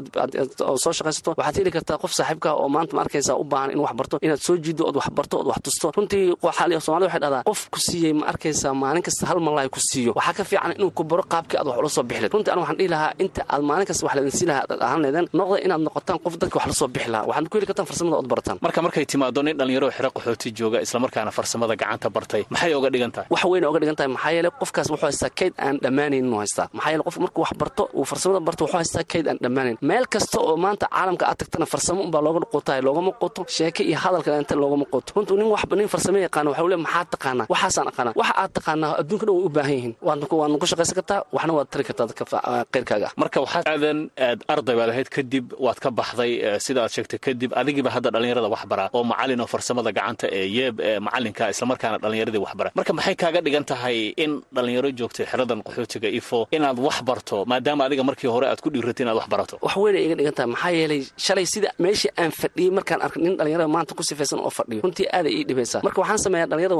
oo 0.71 0.77
soo 0.85 0.93
shaqaysato. 0.99 1.31
Waxaad 1.39 1.57
heli 1.61 1.71
kartaa 1.77 1.97
qof 2.03 2.13
saaxiibkaa 2.19 2.55
oo 2.63 2.69
maanta 2.75 2.93
ma 2.97 3.01
arkaysaa 3.05 3.37
u 3.43 3.45
baahan 3.53 3.71
inuu 3.75 3.85
wax 3.89 3.95
barto 4.01 4.17
inaad 4.27 4.41
soo 4.47 4.57
jiido 4.65 4.83
ood 4.89 4.97
wax 5.01 5.09
barto 5.19 5.35
ood 5.41 5.47
wax 5.53 5.59
tusto. 5.67 5.87
Runtii 5.97 6.25
soomaalida 6.41 7.07
waxay 7.07 7.21
dhahdaa 7.25 7.43
qof 7.49 7.61
ku 7.73 7.79
siiyey 7.87 8.13
ma 8.21 8.25
arkaysaa 8.33 8.75
maalin 8.83 9.03
kasta 9.07 9.27
hal 9.31 9.39
malaay 9.47 9.69
ku 9.75 9.81
siiyo. 9.91 10.13
Waxaa 10.19 10.35
ka 10.39 10.45
fiican 10.51 10.73
inuu 10.79 10.91
ku 10.99 11.03
baro 11.11 11.23
qaabkii 11.33 11.59
aad 11.61 11.67
wax 11.71 11.79
ula 11.83 11.89
soo 11.97 12.03
bixi 12.09 12.29
runtii 12.35 12.51
aniga 12.53 12.61
waxaan 12.63 12.79
dhihi 12.81 12.89
lahaa 12.95 13.13
inta 13.25 13.41
aad 13.55 13.63
maalin 13.69 13.87
kasta 13.91 14.03
wax 14.07 14.15
laydin 14.17 14.35
sii 14.39 14.47
lahaa 14.51 14.65
aad 14.73 14.81
ahaan 14.87 15.01
leedeen 15.05 15.27
noqda 15.39 15.57
inaad 15.67 15.83
noqotaan 15.87 16.19
qof 16.25 16.35
dadka 16.41 16.57
wax 16.59 16.67
la 16.71 16.75
soo 16.81 16.89
bixi 16.95 17.09
lahaa 17.15 17.27
waxaad 17.31 17.47
ku 17.51 17.55
heli 17.59 17.67
kartaan 17.71 17.87
farsamada 17.91 18.17
ood 18.21 18.29
barataan. 18.33 18.57
Marka 18.65 18.79
markay 18.85 19.05
timaado 19.13 19.41
nin 19.47 19.55
dhallinyaro 19.59 19.89
xero 19.97 20.09
qaxooti 20.17 20.49
jooga 20.59 20.70
islamarkaana 20.87 21.31
farsamada 21.39 21.75
gacanta 21.83 22.09
bartay. 22.17 22.43
Maxay 22.53 22.73
oga 22.79 22.89
dhigan 22.95 23.11
tahay? 23.15 23.27
Wax 23.35 23.43
weyn 23.51 23.65
oga 23.71 23.79
dhigan 23.83 23.97
tahay. 23.99 24.11
Maxaa 24.17 24.33
yeele 24.37 24.51
qofkaas 24.61 24.89
wuxuu 24.93 25.07
haystaa 25.11 25.31
kayd 25.39 25.53
aan 25.67 25.75
dhammaanayn 25.85 26.25
inuu 26.27 26.39
haystaa. 26.43 26.67
Maxaa 26.77 26.91
yeele 26.93 27.03
qofka 27.07 27.21
markuu 27.25 27.43
wax 27.45 27.53
barto 27.63 27.83
uu 27.99 28.05
farsamada 28.11 28.41
barto 28.47 28.63
wuxuu 28.65 28.79
haystaa 28.81 29.05
kayd 29.13 29.27
aan 29.31 29.39
dhammaanayn. 29.45 29.77
Meel 29.91 30.05
kasta 30.15 30.37
oo 30.47 30.57
maanta 30.65 30.87
caalamka 30.95 31.25
aad 31.31 31.39
tagtana 31.41 31.67
farsamo 31.73 32.01
unbaa 32.07 32.23
looga 32.27 32.41
quutahay 32.53 32.81
loogama 32.87 33.11
quuto 33.21 33.41
sheeke 33.57 33.83
iyo 33.91 33.99
hadalka 34.05 34.31
inta 34.43 34.55
loogama 34.63 34.85
quuto 34.93 35.11
runtuu 35.17 35.37
nin 35.41 35.49
waxba 35.55 35.75
nin 35.79 35.89
farsamo 35.95 36.19
yaqaana 36.27 36.49
waxa 36.53 36.69
le 36.73 36.77
maxaad 36.87 37.09
taqaanaa? 37.15 37.47
Waxaasaan 37.53 37.87
aqaanaa. 37.93 38.13
Waxa 38.21 38.35
aad 38.43 38.51
taqaanaa 38.59 38.93
adduunka 39.01 39.25
dhan 39.27 39.35
way 39.37 39.45
u 39.45 39.49
baahan 39.57 39.75
yihiin. 39.79 39.95
Waadna 40.07 40.57
ku 40.61 40.67
shaqaysan 40.73 40.95
kartaa 40.99 41.21
waxna 41.37 41.53
waad 41.57 41.69
tari 41.73 41.85
kartaa 41.89 42.07
dadka 42.11 42.25
qeyrkaaga 42.75 43.07
ah 43.09 43.13
marka 43.23 43.39
waxaad 43.45 43.65
aadan 43.73 43.99
aad 44.27 44.39
arday 44.55 44.75
baad 44.81 44.91
ahayd 44.95 45.09
kadib 45.17 45.45
waad 45.65 45.79
ka 45.85 45.89
baxday 45.99 46.33
sida 46.67 46.81
aad 46.85 46.93
sheegtay 46.97 47.19
kadib 47.27 47.51
adigiiba 47.61 47.91
hadda 47.95 48.09
dhallinyarada 48.15 48.49
wax 48.55 48.63
bara 48.73 48.85
oo 48.97 49.03
macallin 49.11 49.41
oo 49.45 49.49
farsamada 49.55 49.91
gacanta 49.99 50.27
ee 50.39 50.47
yeeb 50.61 50.77
ee 50.89 50.99
macallinka 51.07 51.45
islamarkaana 51.55 51.97
dhallinyaradii 52.03 52.43
wax 52.45 52.53
bara 52.61 52.71
marka 52.79 52.93
maxay 52.99 53.15
kaaga 53.23 53.41
dhigan 53.47 53.65
tahay 53.71 53.97
in 54.25 54.33
dhallinyaro 54.57 54.91
joogtay 54.99 55.27
xeradan 55.31 55.61
qaxootiga 55.67 56.09
ifo 56.19 56.39
inaad 56.57 56.79
wax 56.87 56.97
barto 57.09 57.37
maadaama 57.51 57.83
adiga 57.87 58.03
markii 58.09 58.31
hore 58.35 58.47
aad 58.53 58.61
ku 58.65 58.69
dhiiratay 58.75 59.05
inaad 59.05 59.17
wax 59.21 59.29
barato? 59.33 59.55
Wax 59.67 59.75
weynay 59.83 60.03
iga 60.07 60.15
dhigan 60.19 60.35
tahay. 60.37 60.49
Maxaa 60.55 60.73
yeelay 60.79 61.01
shalay 61.27 61.47
sida 61.53 61.69
meeshii 61.85 62.11
aan 62.21 62.31
fadhiyey 62.41 62.71
markaan 62.79 63.01
arkay 63.07 63.21
nin 63.25 63.35
dhallinyarada 63.39 63.69
maanta 63.75 63.93
ku 63.99 64.03
sifaysan 64.11 64.39
oo 64.47 64.51
fadhiyo 64.59 64.81
runtii 64.85 65.07
aaday 65.17 65.33
ii 65.39 65.45
dhibaysaa. 65.49 65.81
Marka 65.87 65.99
waxaan 66.03 66.21
sameeyaa 66.25 66.49
dhallinyarada 66.51 66.77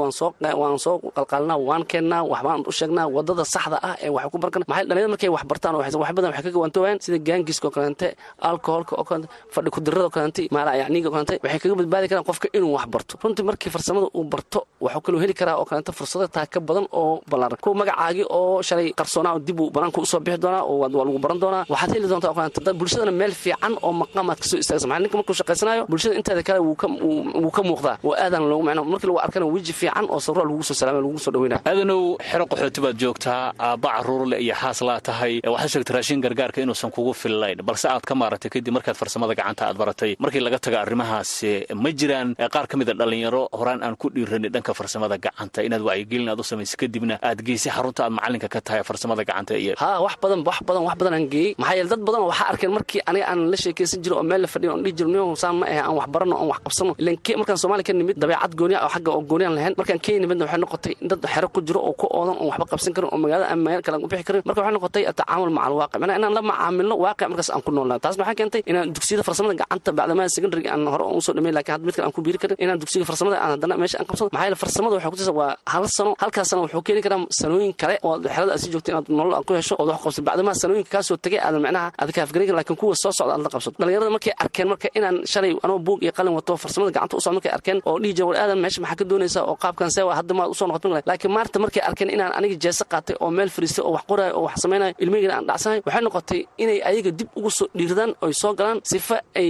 waan 0.61 0.79
soo 0.85 0.95
qalqaalinaa 1.17 1.57
waan 1.69 1.83
keennaa 1.91 2.23
waxbaan 2.33 2.59
u 2.69 2.71
sheegnaa 2.79 3.07
waddada 3.15 3.43
saxda 3.53 3.77
ah 3.89 3.95
ee 4.05 4.09
wax 4.15 4.25
ku 4.33 4.37
barkan 4.43 4.61
maxay 4.71 4.85
dhallinyarada 4.89 5.11
markay 5.15 5.29
wax 5.35 5.43
bartaan 5.51 5.75
wax 5.79 6.11
badan 6.17 6.29
waxay 6.31 6.43
ka 6.47 6.51
gawaantoobayaan 6.57 6.99
sida 7.05 7.17
gaangiska 7.27 7.65
oo 7.67 7.73
kaleente 7.77 8.07
alcoholka 8.49 8.93
oo 8.99 9.05
kaleente 9.09 9.27
fadhi 9.55 9.69
kudirada 9.75 10.05
oo 10.07 10.13
kaleente 10.15 10.41
maala 10.55 10.71
yacniga 10.81 11.07
oo 11.09 11.13
kaleente 11.15 11.35
waxay 11.43 11.59
kaga 11.63 11.75
badbaadi 11.81 12.07
karaan 12.11 12.25
qofka 12.29 12.47
inuu 12.57 12.73
wax 12.77 12.85
barto. 12.93 13.13
Runtii 13.23 13.45
markii 13.49 13.70
farsamada 13.75 14.07
uu 14.19 14.23
barto 14.33 14.59
waxuu 14.85 15.01
kaloo 15.05 15.19
heli 15.23 15.33
karaa 15.39 15.55
oo 15.61 15.65
kaleente 15.69 15.91
fursado 15.97 16.27
taa 16.35 16.45
ka 16.53 16.59
badan 16.67 16.85
oo 17.01 17.21
ballaaran. 17.31 17.57
Kuwa 17.63 17.75
magacaagii 17.81 18.25
oo 18.37 18.61
shalay 18.67 18.87
qarsoonaa 18.99 19.33
oo 19.35 19.39
dib 19.47 19.59
uu 19.59 19.69
banaanka 19.75 20.01
u 20.01 20.05
soo 20.11 20.19
bixi 20.25 20.39
doonaa 20.43 20.63
oo 20.69 20.75
waa 20.81 20.89
lagu 21.07 21.19
baran 21.25 21.39
doonaa. 21.43 21.63
Waxaad 21.73 21.91
heli 21.95 22.07
doontaa 22.11 22.29
oo 22.31 22.35
kaleente 22.39 22.73
bulshadana 22.79 23.11
meel 23.19 23.33
fiican 23.43 23.73
oo 23.85 23.91
maqaamaad 24.01 24.37
ka 24.41 24.45
soo 24.51 24.59
istaagsa 24.63 24.87
maxaa 24.87 25.01
ninka 25.03 25.17
markuu 25.19 25.35
shaqaysanayo 25.39 25.81
bulshada 25.91 26.15
inteeda 26.19 26.43
kale 26.47 26.59
wuu 26.67 27.51
ka 27.55 27.61
muuqdaa. 27.69 27.97
Oo 28.03 28.13
aadan 28.23 28.43
loogu 28.49 28.63
macno 28.67 28.83
markii 28.91 29.07
lagu 29.09 29.19
arkana 29.25 29.45
weji 29.53 29.73
fiican 29.73 30.05
oo 30.13 30.19
sarura 30.25 30.43
lagu 30.49 30.63
soo 30.67 30.73
salaamay 30.79 31.01
lagu 31.05 31.19
soo 31.25 31.31
dhaweynaa 31.35 31.59
aadanow 31.69 32.01
xero 32.29 32.45
qaxooti 32.51 32.79
baad 32.85 32.97
joogtaa. 33.01 33.53
Aabba 33.59 33.89
caruurle 33.95 34.37
iyo 34.45 34.55
xaas 34.61 34.79
laa 34.87 34.99
tahay. 35.07 35.33
Waxaad 35.53 35.69
sheegtay 35.73 35.93
raashin 35.95 36.19
gargaarka 36.25 36.59
inuusan 36.61 36.91
kugu 36.95 37.13
fillayn. 37.21 37.57
Balse 37.67 37.87
aad 37.93 38.03
ka 38.09 38.13
maaratay 38.21 38.49
kadib 38.53 38.73
markaad 38.77 38.95
farsamada 39.01 39.33
gacanta 39.39 39.63
aad 39.69 39.77
baratay 39.81 40.11
markii 40.23 40.41
laga 40.45 40.59
taga 40.65 40.77
arrimahaasi 40.85 41.51
ma 41.83 41.89
jiraan. 41.99 42.35
Qaar 42.53 42.65
ka 42.67 42.75
mida 42.77 42.93
dhallinyaro 42.99 43.43
horaan 43.61 43.79
aan 43.85 43.95
ku 44.01 44.07
dhiiranin 44.15 44.49
dhanka 44.55 44.73
farsamada 44.79 45.15
gacanta. 45.25 45.59
Inaad 45.67 45.81
wacyigelin 45.87 46.29
aad 46.33 46.39
u 46.41 46.43
samayso 46.51 46.75
kadibna 46.81 47.15
aad 47.21 47.39
geysay 47.47 47.71
xarunta 47.75 48.01
aad 48.05 48.13
macalinka 48.17 48.47
ka 48.53 48.59
tahay 48.65 48.81
farsamada 48.89 49.21
gacanta 49.29 49.53
iyo 49.63 49.73
ha 49.81 49.89
wax 50.05 50.15
badan 50.23 50.39
wax 50.47 50.57
badan 50.67 50.83
wax 50.87 50.95
badan 50.99 51.13
aan 51.17 51.25
geeyey. 51.33 51.51
Maxaa 51.61 51.75
yeele 51.77 51.89
dad 51.93 52.01
badan 52.07 52.21
waxaa 52.29 52.47
arkeen 52.51 52.71
markii 52.77 53.01
aniga 53.09 53.25
aan 53.31 53.39
la 53.51 53.57
sheekaysan 53.63 53.99
jiro 54.03 54.15
oo 54.19 54.23
meel 54.29 54.41
la 54.43 54.47
fadhiyo 54.53 54.71
on 54.75 54.81
dhihi 54.83 54.93
jiro 54.97 55.09
niyo 55.13 55.23
saan 55.41 55.55
ma 55.61 55.65
ahe 55.71 55.79
aan 55.85 55.93
wax 55.99 56.07
barano 56.13 56.35
oon 56.41 56.47
wax 56.51 56.59
qabsano. 56.65 56.91
Ilan 57.01 57.15
markaan 57.41 57.57
soomaaliya 57.61 57.85
ka 57.87 57.93
nimid 57.99 58.15
dabeecad 58.21 58.51
gooniya 58.59 58.79
oo 58.85 58.89
xagga 58.95 59.09
oo 59.15 59.21
gooniyaan 59.29 59.53
lahayn 59.57 59.73
markaan 59.79 59.99
kenya 60.05 60.19
nimidna 60.23 60.43
waxay 60.47 60.59
noqotay 60.63 60.93
dad 61.09 61.19
xero 61.33 61.47
ku 61.53 61.59
jiro 61.67 61.79
oo 61.87 61.93
ku 61.99 62.05
oodan 62.17 62.35
oon 62.41 62.47
waxba 62.51 62.65
qabsan 62.71 62.91
karin 62.95 63.09
oo 63.13 63.17
magaalada 63.23 63.47
aan 63.51 63.59
meel 63.65 63.81
kale 63.85 63.95
aan 63.97 64.03
u 64.05 64.09
bixi 64.11 64.25
karin. 64.27 64.41
Marka 64.47 64.59
waxay 64.61 64.73
noqotay 64.77 65.03
tacaamul 65.19 65.51
maca 65.55 65.65
alwaaqic 65.69 65.97
macnaa 66.01 66.17
inaan 66.19 66.33
la 66.37 66.41
macaamilno 66.51 66.95
waaqic 67.03 67.27
markaas 67.31 67.49
aan 67.53 67.61
ku 67.65 67.71
noolnaa 67.75 67.99
taas 68.03 68.15
maxaa 68.19 68.35
keentay? 68.39 68.61
Inaan 68.71 68.87
dugsiyada 68.95 69.23
farsamada 69.27 69.53
gacanta 69.61 69.89
bacdamaha 69.97 70.27
secondary 70.35 70.63
aan 70.73 70.81
hore 70.93 71.03
ugu 71.11 71.21
soo 71.25 71.33
dhameyn 71.37 71.53
laakiin 71.57 71.73
hadda 71.75 71.85
mid 71.87 71.95
kale 71.95 72.05
aan 72.07 72.15
ku 72.17 72.21
biiri 72.25 72.37
karin. 72.43 72.57
Inaan 72.63 72.77
dugsiga 72.81 73.05
farsamada 73.09 73.37
aan 73.51 73.55
haddana 73.59 73.75
meesha 73.81 73.97
aan 73.99 74.07
qabsado 74.09 74.29
maxaa 74.31 74.45
yeele 74.47 74.57
farsamada 74.63 74.93
waxay 74.95 75.11
kutusa 75.13 75.33
waa 75.39 75.51
hal 75.73 75.83
sano 75.97 76.11
halkaas 76.21 76.47
sano 76.51 76.61
wuxuu 76.65 76.81
keeni 76.87 77.01
karaa 77.05 77.19
sanooyin 77.39 77.73
kale 77.81 77.95
oo 78.07 78.15
xerada 78.35 78.51
aad 78.53 78.59
sii 78.63 78.71
joogto 78.73 78.89
inaad 78.91 79.07
nolol 79.17 79.33
aad 79.37 79.45
ku 79.47 79.53
hesho 79.59 79.75
ood 79.81 79.89
wax 79.93 79.99
qabsato 80.03 80.23
bacdamaha 80.27 80.55
sanooyinka 80.61 80.89
kaasoo 80.95 81.17
tegay 81.23 81.39
aadan 81.45 81.61
macnaha 81.65 81.87
aad 82.01 82.09
karin 82.15 82.55
laakiin 82.57 82.77
kuwa 82.81 82.95
soo 83.03 83.11
socda 83.17 83.33
aad 83.35 83.43
la 83.45 83.49
qabsato 83.53 83.75
dhalinyarada 83.81 84.09
markay 84.15 84.33
arkeen 84.43 84.67
marka 84.71 84.87
inaan 84.97 85.15
shalay 85.31 85.51
anoo 85.65 85.79
buug 85.85 85.99
iyo 86.03 86.11
qalin 86.17 86.33
wato 86.39 86.53
farsamada 86.63 86.91
gacanta 86.95 87.15
u 87.17 87.33
markay 87.37 87.51
arkeen 87.57 87.77
oo 87.89 87.95
dhihi 88.01 88.13
jira 88.17 88.25
war 88.29 88.37
aadan 88.43 88.59
meesha 88.63 88.79
maxaa 88.81 88.97
ka 89.01 89.05
doonaysaa 89.11 89.43
oo 89.49 89.55
qaabkan 89.63 89.89
see 89.95 90.03
waa 90.07 90.15
hadda 90.19 90.33
maad 90.39 90.49
u 90.53 90.55
soo 90.59 90.67
noqoto 90.69 90.87
laakiin 91.09 91.31
maanta 91.35 91.57
markay 91.63 91.81
arkeen 91.89 92.09
inaan 92.15 92.31
aniga 92.37 92.55
jeese 92.63 92.83
qaatay 92.91 93.15
oo 93.23 93.29
meel 93.37 93.49
fariistay 93.55 93.83
oo 93.85 93.91
wax 93.95 94.03
qoraayo 94.09 94.33
oo 94.37 94.43
wax 94.47 94.55
samaynayo 94.63 94.93
ilmaheyga 95.03 95.33
aan 95.37 95.45
dhacsanayo 95.49 95.81
waxay 95.85 96.01
noqotay 96.07 96.39
inay 96.63 96.77
ayaga 96.89 97.11
dib 97.19 97.29
ugu 97.39 97.49
soo 97.57 97.67
dhiirdaan 97.77 98.11
oy 98.25 98.33
soo 98.41 98.53
galaan 98.59 98.79
sifa 98.91 99.15
ay 99.39 99.47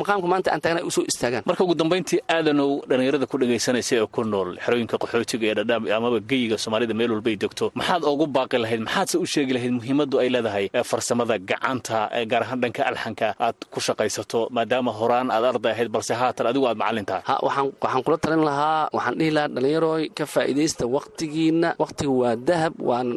maqaamka 0.00 0.26
maanta 0.32 0.48
aan 0.52 0.60
taagna 0.64 0.80
u 0.88 0.90
soo 0.90 1.04
istaagaan. 1.10 1.42
Marka 1.48 1.62
ugu 1.64 1.74
dambayntii 1.80 2.20
aadanow 2.34 2.70
dhallinyarada 3.12 3.26
ku 3.32 3.36
dhegaysanaysa 3.42 3.92
ee 4.00 4.06
ku 4.16 4.22
nool 4.32 4.50
xerooyinka 4.64 4.96
qaxootiga 5.02 5.46
ee 5.50 5.54
dhadhaam 5.58 5.82
amaba 5.98 6.18
geyiga 6.30 6.56
soomaalida 6.64 6.94
meel 7.00 7.10
walbay 7.16 7.36
degto 7.42 7.66
maxaad 7.80 8.02
ugu 8.12 8.26
baaqi 8.36 8.56
lahayd 8.64 8.80
maxaadse 8.86 9.16
u 9.24 9.26
sheegi 9.32 9.52
lahayd 9.56 9.72
muhiimaddu 9.78 10.16
ay 10.22 10.28
leedahay 10.34 10.64
farsamada 10.90 11.36
gacanta 11.50 11.98
gaar 12.30 12.42
ahaan 12.46 12.60
dhanka 12.62 12.82
alxanka 12.90 13.28
aad 13.46 13.56
ku 13.74 13.78
shaqaysato 13.86 14.40
maadaama 14.56 14.90
horaan 15.00 15.28
aad 15.36 15.44
arday 15.52 15.72
ahayd 15.76 15.90
balse 15.96 16.12
haatan 16.20 16.46
adigu 16.50 16.66
aad 16.70 16.78
macallin 16.82 17.06
tahay 17.10 17.22
ha 17.28 17.34
waxaan 17.46 18.02
kula 18.06 18.16
talin 18.24 18.42
lahaa 18.48 18.82
waxaan 18.96 19.14
dhihi 19.20 19.30
lahaa 19.36 19.48
dhallinyarooy 19.54 20.02
ka 20.18 20.24
faa'iidaysta 20.34 20.84
waqtigiina 20.96 21.68
waqtiga 21.82 22.12
waa 22.22 22.34
dahab 22.48 22.74
waan 22.90 23.08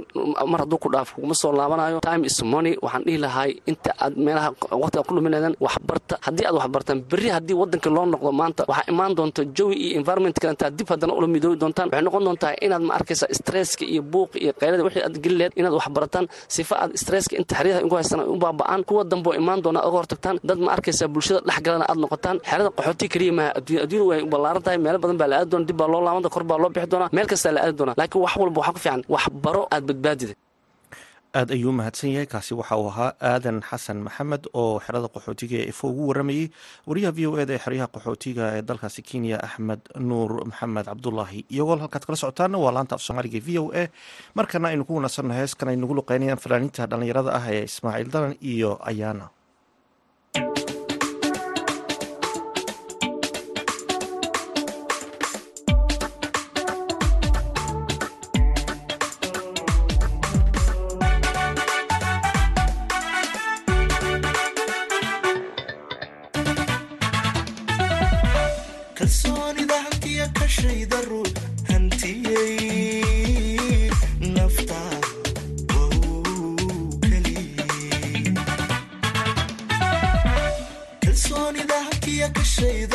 mar 0.52 0.60
hadduu 0.64 0.80
ku 0.84 0.90
dhaafo 0.96 1.12
kuguma 1.16 1.36
soo 1.42 1.52
laabanayo. 1.60 1.98
Time 2.10 2.24
is 2.30 2.38
money 2.54 2.74
waxaan 2.86 3.04
dhihi 3.08 3.20
lahay 3.26 3.52
inta 3.72 3.92
aad 4.06 4.14
meelaha 4.26 4.50
waqtiga 4.84 5.04
ku 5.08 5.14
dhuminaydaan 5.18 5.56
waxbarta 5.68 6.16
haddii 6.26 6.46
aad 6.50 6.56
waxbartaan 6.62 7.00
berri 7.12 7.30
haddii 7.36 7.58
waddanka 7.62 7.90
loo 7.96 8.06
noqdo 8.14 8.32
maanta 8.42 8.62
waxaa 8.72 8.88
imaan 8.94 9.12
doonta 9.18 9.42
jawi 9.58 9.76
iyo 9.88 9.96
environment 10.02 10.36
kale 10.42 10.52
intaad 10.56 10.74
dib 10.80 10.88
haddana 10.92 11.14
ula 11.20 11.28
midoobi 11.34 11.58
doontaan. 11.62 11.88
Waxay 11.92 12.04
noqon 12.08 12.24
doontaa 12.28 12.54
inaad 12.66 12.84
ma 12.88 12.94
arkaysa 13.00 13.26
stresska 13.40 13.84
iyo 13.94 14.02
buuqa 14.12 14.36
iyo 14.44 14.52
qaylada 14.60 14.84
wixii 14.88 15.04
aad 15.08 15.16
geli 15.24 15.36
lehed 15.40 15.54
inaad 15.60 15.74
waxbarataan 15.80 16.26
sifa 16.56 16.76
aad 16.84 16.92
stresska 17.04 17.34
inta 17.40 17.56
inku 17.86 17.96
haystaan 18.00 18.22
ay 18.24 18.30
u 18.34 18.38
baaba'aan. 18.44 18.82
Kuwa 18.88 19.04
dambe 19.12 19.28
oo 19.30 19.36
imaan 19.42 19.60
doona 19.66 19.80
oga 19.88 19.98
hortagtaan. 20.02 20.36
Dad 20.50 20.60
ma 20.66 20.70
arkaysa 20.76 21.06
bulshada 21.14 21.40
dhex 21.48 21.60
galana 21.66 21.86
aad 21.92 22.00
noqotaan. 22.04 22.38
Xerada 22.50 22.70
qaxooti 22.78 23.06
keliya 23.14 23.34
maaha 23.38 23.52
adduunya 23.58 23.82
adduunya 23.86 24.06
way 24.10 24.20
ballaaran 24.34 24.62
tahay. 24.66 24.78
Meelo 24.86 24.98
badan 25.04 25.18
baa 25.22 25.28
la 25.32 25.36
aadi 25.40 25.50
doona 25.52 25.66
dib 25.70 25.78
baa 25.80 25.88
loo 25.94 26.02
laabanta 26.06 26.30
kor 26.36 26.44
baa 26.50 26.58
loo 26.62 26.70
bixi 26.76 26.88
doonaa 26.94 27.10
meel 27.16 27.28
kastaa 27.32 27.52
la 27.56 27.60
aadi 27.66 27.76
doonaa. 27.80 27.96
Laakiin 28.00 28.22
wax 28.26 28.34
walba 28.42 28.60
waxaa 28.62 28.74
ku 28.76 28.80
fiican. 28.84 29.02
Waxbaro 29.16 29.62
aad 29.76 29.84
badbaadida 29.90 30.34
aad 31.40 31.50
ayuu 31.56 31.72
mahadsan 31.80 32.10
yahay. 32.16 32.28
Kaasi 32.34 32.54
waxa 32.60 32.76
uu 32.82 32.88
ahaa 32.92 33.12
aadan 33.32 33.58
xasan 33.70 34.00
maxamed 34.08 34.44
oo 34.62 34.80
xerada 34.86 35.08
qaxootiga 35.16 35.58
ee 35.62 35.68
ifo 35.74 35.86
ugu 35.92 36.04
waramayey 36.10 36.46
wariyaha 36.88 37.12
v 37.18 37.20
o 37.28 37.34
eda 37.44 37.54
ee 37.58 37.62
xeryaha 37.66 37.88
qaxootiga 37.96 38.44
ee 38.58 38.62
dalkaasi 38.70 39.02
kenya 39.10 39.38
axmed 39.48 39.82
nuur 40.10 40.32
maxamed 40.50 40.86
cabdulaahi 40.90 41.40
iyagoo 41.54 41.78
halkaad 41.84 42.04
kala 42.08 42.18
socotaana 42.24 42.58
waa 42.64 42.74
laanta 42.76 42.96
af 42.98 43.02
soomaaliga 43.08 43.40
v 43.48 43.60
o 43.64 43.66
a. 43.82 43.84
Markana 44.38 44.68
aynu 44.72 44.84
ku 44.88 44.94
wanaagsanno 44.98 45.34
heeskan 45.40 45.70
ay 45.72 45.78
nagu 45.82 45.94
luqeynayaan 46.00 46.40
fanaaniinta 46.46 46.88
dhallinyarada 46.92 47.32
ah 47.40 47.46
ee 47.56 47.64
ismaaciil 47.70 48.10
dalan 48.16 48.34
iyo 48.52 48.72
ayaana 48.92 49.26
hantiya 82.56 82.88
kashayda 82.88 82.95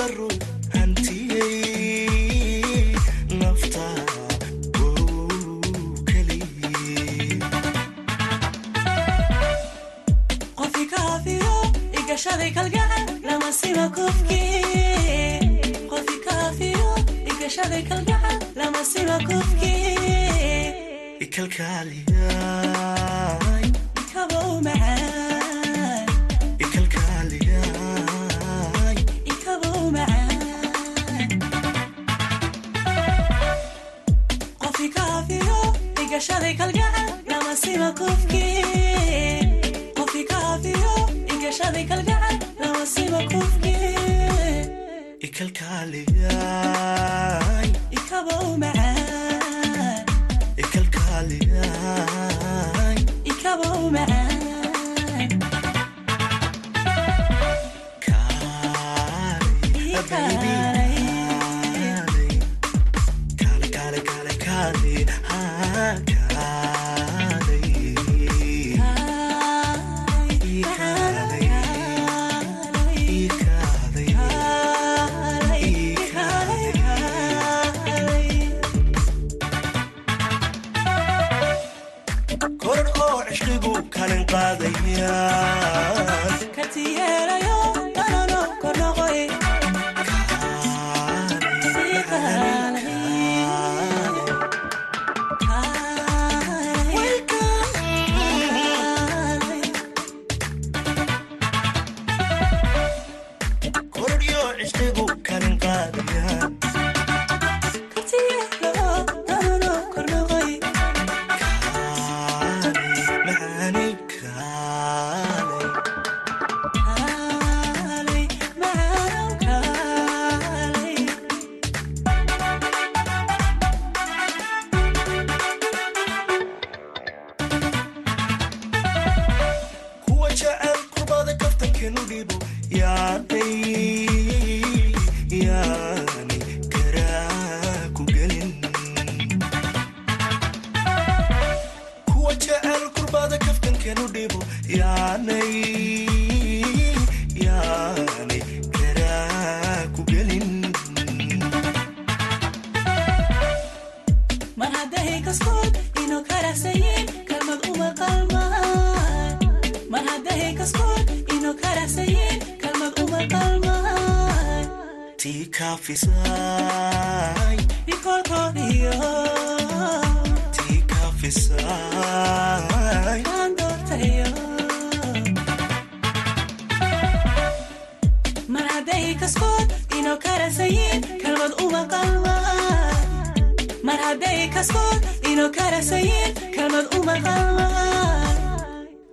mar 183.87 183.99
hadday 184.06 184.40
kaskood 184.54 185.00
inoo 185.30 185.49
karasayin 185.59 186.30
kalmad 186.56 186.87
uma 186.99 187.14
qalmaan 187.26 188.30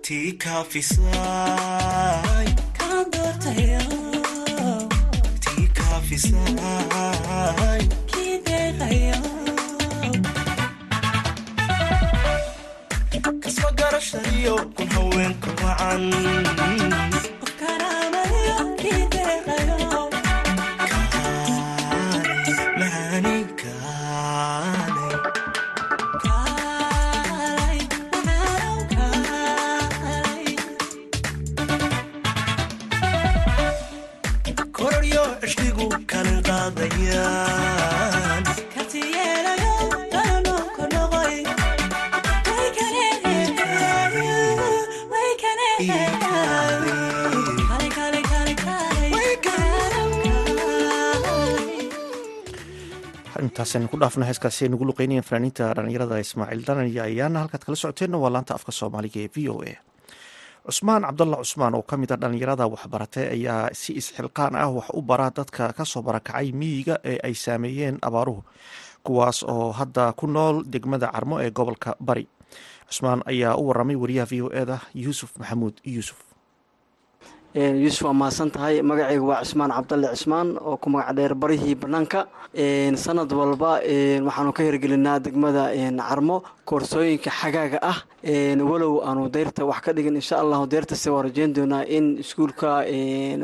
tii 0.08 0.32
kaafisay 0.42 1.08
kaan 2.78 3.04
doortayo 3.12 3.82
tii 5.44 5.66
kaafisay 5.78 6.54
kii 8.12 8.34
deeqayo 8.46 9.20
kasma 13.42 13.70
garashaiyo 13.80 14.56
kun 14.76 14.88
haweenka 14.94 15.50
wacan 15.62 16.04
intaasaynu 53.68 53.90
ku 53.92 54.00
dhaafna 54.00 54.24
heeskaasi 54.24 54.64
ay 54.64 54.70
nagu 54.72 54.84
luqeynayeen 54.88 55.22
fanaaniinta 55.28 55.74
dhalinyarada 55.76 56.16
ismaaciil 56.24 56.64
danan 56.64 56.88
iyo 56.88 57.02
ayaana 57.04 57.38
halkaad 57.44 57.60
kala 57.64 57.76
socoteenna 57.76 58.16
waa 58.18 58.32
laanta 58.32 58.54
afka 58.56 58.72
soomaaliga 58.72 59.20
ee 59.20 59.28
v 59.34 59.48
o 59.52 59.60
a. 59.60 59.72
Cusmaan 60.66 61.02
cabdalla 61.04 61.36
cusmaan 61.36 61.74
oo 61.76 61.82
ka 61.82 61.96
mid 62.00 62.10
a 62.12 62.16
dhalinyarada 62.16 62.64
waxbaratay 62.64 63.26
ayaa 63.36 63.68
si 63.76 63.92
isxilqaan 64.00 64.56
ah 64.56 64.70
wax 64.72 64.88
u 64.96 65.02
bara 65.02 65.28
dadka 65.30 65.72
ka 65.76 65.84
soo 65.84 66.00
barakacay 66.02 66.52
miyiga 66.52 66.96
ee 67.04 67.18
ay 67.26 67.34
saameeyeen 67.34 67.98
abaaruhu 68.08 68.40
kuwaas 69.04 69.42
oo 69.44 69.72
hadda 69.72 70.12
ku 70.16 70.26
nool 70.26 70.64
degmada 70.64 71.12
carmo 71.12 71.36
ee 71.44 71.50
gobolka 71.50 71.92
bari. 72.00 72.24
Cusmaan 72.88 73.20
ayaa 73.28 73.56
u 73.60 73.68
waramay 73.68 73.96
wariyaha 74.00 74.26
v 74.32 74.42
o 74.42 74.48
eda 74.62 74.78
yuusuf 74.94 75.36
maxamuud 75.36 75.76
yuusuf 75.84 76.16
yuusuf 77.58 78.02
waa 78.06 78.12
mahadsan 78.12 78.50
tahay. 78.50 78.82
Magacayga 78.82 79.22
waa 79.30 79.42
cismaan 79.44 79.70
cabdalle 79.76 80.08
cismaan 80.14 80.48
oo 80.60 80.76
ku 80.76 80.90
magac 80.90 81.14
dheer 81.16 81.34
barihii 81.34 81.74
bannaanka. 81.74 82.26
Sanad 83.04 83.30
walba 83.32 83.80
waxaanu 84.26 84.52
ka 84.56 84.62
hirgelinaa 84.62 85.18
degmada 85.20 85.64
carmo 86.08 86.42
koorsooyinka 86.64 87.30
xagaaga 87.30 87.78
ah. 87.82 87.98
Walow 88.70 89.00
aanu 89.06 89.28
deyrta 89.30 89.64
wax 89.64 89.80
ka 89.84 89.92
dhigin 89.92 90.16
insha 90.20 90.36
allahu 90.42 90.66
deyrtase 90.66 91.06
waa 91.10 91.22
rajeyn 91.22 91.52
doonaa 91.54 91.84
in 91.86 92.18
iskuulka 92.18 92.84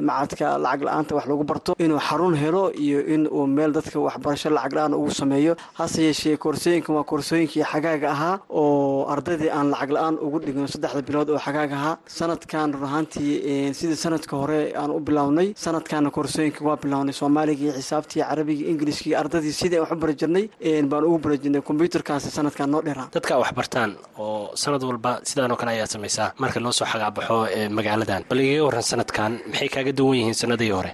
macadka 0.03 0.59
lacag 0.59 0.83
la'aanta 0.87 1.15
wax 1.15 1.27
lagu 1.31 1.45
barto 1.45 1.75
inuu 1.79 1.99
xarun 2.01 2.35
helo 2.35 2.73
iyo 2.75 3.01
in 3.15 3.27
uu 3.29 3.47
meel 3.47 3.73
dadka 3.73 3.99
waxbarasho 4.01 4.51
lacag 4.51 4.73
la'aan 4.75 4.95
ugu 4.95 5.11
sameeyo. 5.11 5.55
Hase 5.79 6.03
yeeshee 6.03 6.37
koorsooyinkan 6.37 6.95
waa 6.97 7.05
koorsooyinkii 7.05 7.63
xagaaga 7.65 8.11
ahaa 8.11 8.39
oo 8.51 9.07
ardaydii 9.09 9.51
aan 9.51 9.71
lacag 9.71 9.91
la'aan 9.97 10.15
ugu 10.21 10.39
dhigin 10.41 10.67
saddexda 10.67 11.03
bilood 11.03 11.31
oo 11.31 11.39
xagaaga 11.39 11.75
ahaa. 11.77 11.99
Sanadkan 12.07 12.73
run 12.75 12.85
ahaantii 12.85 13.73
sanadka 14.05 14.35
hore 14.43 14.61
aan 14.83 14.91
u 14.97 15.01
bilownay 15.09 15.49
sanadkana 15.65 16.11
koorsooyinka 16.17 16.61
waa 16.69 16.77
bilownay 16.85 17.15
soomaaliga 17.21 17.63
iyo 17.67 17.73
xisaabtii 17.79 18.23
carabiga 18.31 18.65
ingiliiska 18.73 19.07
iyo 19.11 19.17
ardadii 19.23 19.53
sidii 19.61 19.79
aan 19.79 19.85
wax 19.87 19.93
u 19.97 20.01
bari 20.03 20.15
jirnay 20.21 20.45
baan 20.93 21.05
ugu 21.09 21.19
bari 21.25 21.37
jirnay 21.45 21.63
kombyuutarkaasi 21.69 22.29
sanadkan 22.39 22.69
noo 22.75 22.83
dheeraa 22.87 23.09
dadka 23.17 23.39
wax 23.43 23.51
bartaan 23.61 23.91
oo 24.19 24.51
sanad 24.63 24.83
walba 24.91 25.13
sidaanoo 25.31 25.57
kale 25.61 25.71
ayaa 25.77 25.87
samaysaa 25.95 26.29
marka 26.43 26.61
loo 26.65 26.73
soo 26.79 26.87
xagaabaxo 26.93 27.37
magaaladan 27.79 28.23
bal 28.31 28.41
igaga 28.47 28.65
warran 28.69 28.87
sanadkan 28.93 29.33
maxay 29.51 29.69
kaaga 29.75 29.93
duwan 29.99 30.17
yihiin 30.21 30.37
sanadii 30.43 30.71
hore? 30.79 30.91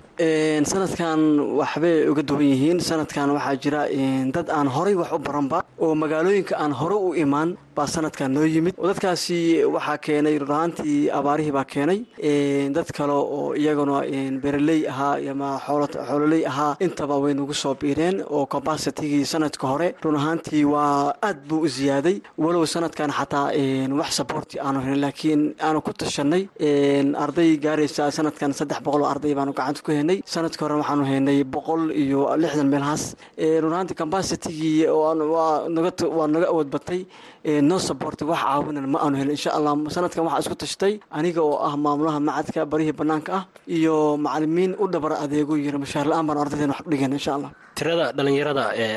Sanadkan 0.72 1.20
waxbay 1.60 2.08
uga 2.12 2.22
duwan 2.28 2.44
yihiin. 2.52 2.78
Sanadkan 2.88 3.28
waxaa 3.36 3.56
jira 3.62 3.82
dad 4.34 4.48
aan 4.50 4.68
horay 4.74 4.94
wax 5.00 5.10
u 5.12 5.18
baranba 5.18 5.58
oo 5.84 5.94
magaalooyinka 6.02 6.54
aan 6.62 6.72
hore 6.80 6.94
u 6.94 7.14
imaan 7.24 7.56
baa 7.80 7.86
sanadkan 7.96 8.30
noo 8.36 8.44
yimid. 8.54 8.74
Dadkaasi 8.76 9.38
waxaa 9.74 9.98
keenay 10.04 10.36
runahaantii 10.42 10.98
abaarihii 11.18 11.52
baa 11.56 11.64
keenay. 11.72 12.00
Dad 12.76 12.88
kale 12.96 13.12
oo 13.12 13.54
iyaguna 13.56 13.96
bereley 14.42 14.80
ahaa 14.92 15.16
ama 15.32 15.50
xoololey 15.66 16.42
ahaa. 16.50 16.76
Intaba 16.86 17.16
way 17.22 17.32
nagu 17.34 17.54
soo 17.54 17.74
biireen 17.74 18.16
oo 18.28 18.46
combacitigii 18.46 19.24
sanadka 19.24 19.66
hore 19.72 19.88
run 20.04 20.16
ahaantii 20.20 20.64
waa 20.64 21.14
aad 21.22 21.38
buu 21.48 21.60
u 21.64 21.68
ziyaaday. 21.68 22.16
Walow 22.38 22.64
sanadkan 22.66 23.10
xataa 23.18 23.46
wax 24.00 24.10
saboorti 24.18 24.56
aanu 24.60 24.80
helin 24.84 25.00
laakiin 25.04 25.42
aanu 25.66 25.80
ku 25.86 25.92
tashanay 25.92 26.42
arday 27.24 27.56
gaaraysa 27.64 28.10
sanadkan 28.16 28.52
saddex 28.58 28.80
boqol 28.84 29.02
oo 29.02 29.08
arday 29.14 29.34
baanu 29.38 29.52
gacanta 29.58 29.80
ku 29.86 29.90
helnay 29.96 30.18
sanadka 30.34 30.60
hore 30.64 30.74
waxaanu 30.82 31.04
helnay 31.10 31.38
boqol 31.54 31.82
iyo 32.02 32.20
lixdan 32.42 32.68
meelhaas. 32.72 33.04
Run 33.62 33.72
ahaantii 33.72 34.86
waa 34.90 36.26
naga 36.34 36.46
awood 36.52 36.68
batay 36.74 37.00
no 37.70 37.76
sabort 37.86 38.20
wax 38.30 38.40
caawinan 38.44 38.86
ma 38.92 38.98
aanu 39.04 39.16
helin. 39.20 39.34
Insha 39.38 39.50
allah 39.58 39.72
sanadkan 39.96 40.22
waxaa 40.26 40.42
isku 40.44 40.56
tashtay 40.62 40.92
aniga 41.18 41.40
oo 41.48 41.56
ah 41.68 41.74
maamulaha 41.84 42.18
macadka 42.28 42.60
barihii 42.72 42.96
banaanka 43.00 43.30
ah 43.38 43.44
iyo 43.76 43.96
macalimiin 44.24 44.72
u 44.82 44.84
dhabar 44.92 45.12
adeego 45.24 45.54
yiri 45.64 45.78
mashaar 45.84 46.06
la'aan 46.10 46.26
baan 46.28 46.38
wax 46.42 46.82
dhigan 46.92 47.12
insha 47.18 47.32
allah. 47.36 47.50
Tirada 47.78 48.06
dhallinyarada 48.16 48.64
ee 48.84 48.88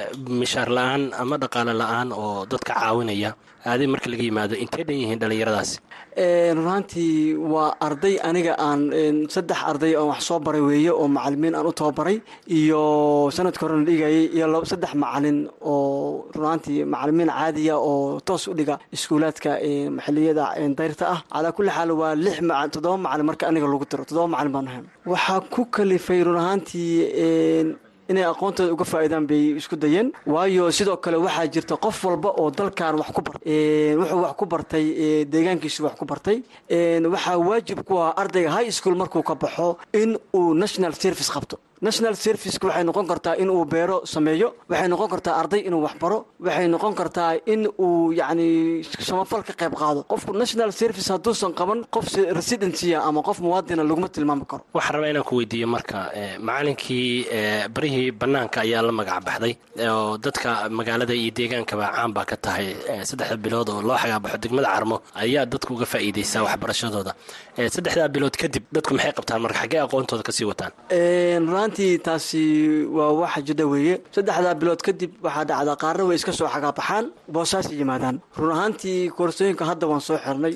mishaar 0.41 0.69
la'aan 0.77 1.01
ama 1.21 1.36
dhaqaale 1.43 1.73
la'aan 1.81 2.07
oo 2.21 2.45
dadka 2.51 2.71
caawinaya 2.79 3.31
aaday 3.71 3.88
marka 3.93 4.07
laga 4.13 4.23
yimaado 4.29 4.55
intay 4.63 4.83
dhan 4.88 4.97
yihiin 5.01 5.19
dhallinyaradaasi 5.21 5.75
runaantii 6.17 7.36
waa 7.54 7.76
arday 7.88 8.15
aniga 8.30 8.54
aan 8.67 8.82
saddex 9.36 9.60
arday 9.71 9.95
oo 9.95 10.08
wax 10.12 10.21
soo 10.28 10.39
baray 10.39 10.62
weeye 10.62 10.91
oo 10.91 11.08
macalimiin 11.08 11.56
aan 11.56 11.65
u 11.65 11.73
tababaray 11.73 12.17
iyo 12.47 12.82
sanadka 13.36 13.65
horena 13.65 13.86
dhigayay 13.89 14.26
iyo 14.36 14.65
saddex 14.71 14.93
macalin 15.04 15.39
oo 15.62 16.26
runaantii 16.36 16.86
macalimiin 16.93 17.30
caadiya 17.30 17.76
oo 17.78 18.19
toos 18.28 18.47
u 18.47 18.54
dhiga 18.54 18.76
iskuulaadka 18.95 19.52
xiliyada 20.06 20.45
dayrta 20.78 21.06
ah. 21.13 21.19
Calaa 21.34 21.52
kulli 21.58 21.71
xaal 21.78 21.91
waa 22.02 22.15
lix 22.15 22.38
toddoba 22.73 22.97
macalin 23.06 23.26
marka 23.30 23.43
aniga 23.49 23.67
lagu 23.67 23.86
diro 23.91 24.04
toddoba 24.06 24.28
macalin 24.34 24.52
baan 24.56 24.67
ahay. 24.67 24.84
Waxaa 25.12 25.39
ku 25.54 25.62
kalifay 25.76 26.19
run 26.23 26.38
ahaantii 26.38 27.76
inay 28.10 28.24
aqoontooda 28.32 28.74
uga 28.76 28.86
faa'iidaan 28.92 29.26
bay 29.28 29.44
isku 29.60 29.76
dayeen. 29.76 30.12
Waayo 30.26 30.72
sidoo 30.72 30.98
kale 30.98 31.18
waxaa 31.26 31.48
jirta 31.54 31.76
qof 31.78 32.04
walba 32.06 32.30
oo 32.42 32.50
dalkan 32.52 32.96
wax 33.02 33.10
ku 33.16 33.22
bartay 33.22 33.96
wuxuu 34.00 34.22
wax 34.26 34.34
ku 34.39 34.46
bartay 34.46 34.86
deegaankiisu 35.34 35.84
wax 35.86 35.96
ku 36.00 36.06
bartay. 36.06 36.38
Waxaa 37.13 37.38
waajib 37.38 37.80
ku 37.88 37.94
ah 38.00 38.13
ardayga 38.22 38.50
high 38.58 38.70
school 38.72 38.96
markuu 38.96 39.24
ka 39.24 39.36
baxo 39.36 39.78
in 39.94 40.18
uu 40.36 40.54
national 40.54 40.94
service 40.94 41.30
qabto 41.36 41.58
national 41.88 42.15
serviceka 42.26 42.65
waxay 42.69 42.84
noqon 42.89 43.06
kartaa 43.12 43.36
in 43.43 43.50
uu 43.56 43.65
beero 43.74 43.98
sameeyo 44.13 44.48
waxay 44.72 44.88
noqon 44.93 45.10
kartaa 45.13 45.36
arday 45.41 45.62
inuu 45.67 45.82
waxbaro 45.88 46.17
waxay 46.46 46.67
noqon 46.74 46.93
kartaa 47.00 47.32
in 47.54 47.62
uu 47.86 48.12
yacni 48.19 48.48
samafal 49.10 49.41
ka 49.48 49.54
qayb 49.62 49.74
qaado. 49.82 50.00
Qofku 50.12 50.32
national 50.43 50.72
service 50.82 51.08
hadduusan 51.13 51.52
qaban 51.60 51.80
qof 51.96 52.06
residency 52.39 52.89
ama 52.96 53.22
qof 53.28 53.38
muwaadina 53.46 53.84
laguma 53.89 54.08
tilmaami 54.15 54.46
karo. 54.52 54.63
Waxaan 54.78 54.93
rabaa 54.96 55.10
inaan 55.13 55.26
ku 55.30 55.34
weydiiyo 55.39 55.67
marka 55.76 55.98
macalinkii 56.48 57.10
barihii 57.76 58.12
bannaanka 58.22 58.58
ayaa 58.65 58.82
la 58.88 58.91
magac 59.00 59.19
baxday 59.28 59.54
oo 59.89 60.17
dadka 60.26 60.50
magaalada 60.78 61.13
iyo 61.22 61.32
deegaankaba 61.38 61.86
caan 61.96 62.12
baa 62.15 62.26
ka 62.32 62.36
tahay 62.46 62.67
saddexda 63.10 63.38
bilood 63.43 63.69
oo 63.74 63.82
loo 63.88 63.98
xagaabaxo 64.02 64.38
degmada 64.43 64.69
carmo 64.76 64.98
ayaa 65.24 65.46
dadka 65.52 65.69
uga 65.76 65.86
faa'iideysaa 65.93 66.41
waxbarashadooda. 66.48 67.12
Saddexdaa 67.76 68.08
bilood 68.15 68.36
kadib 68.41 68.63
dadku 68.76 68.91
maxay 68.98 69.12
qabtaan 69.17 69.41
marka 69.46 69.60
xaggee 69.63 69.82
aqoontooda 69.86 70.24
ka 70.28 70.32
sii 70.38 70.48
wataan 70.52 70.72
runtii 71.73 71.97
taasi 71.99 72.86
waa 72.95 73.12
waxa 73.21 73.41
jidha 73.41 73.65
weeye. 73.65 73.95
Saddexdaa 74.12 74.53
bilood 74.59 74.81
kadib 74.86 75.12
waxaa 75.23 75.45
dhacdaa 75.45 75.75
qaarna 75.81 76.03
way 76.07 76.15
iska 76.15 76.31
soo 76.31 76.47
xagaabaxaan 76.47 77.05
boosaasay 77.33 77.75
yimaadaan. 77.79 78.21
Run 78.38 78.51
ahaantii 78.51 79.09
koorsooyinka 79.17 79.65
hadda 79.65 79.88
waan 79.88 80.01
soo 80.01 80.17
xirnay 80.17 80.53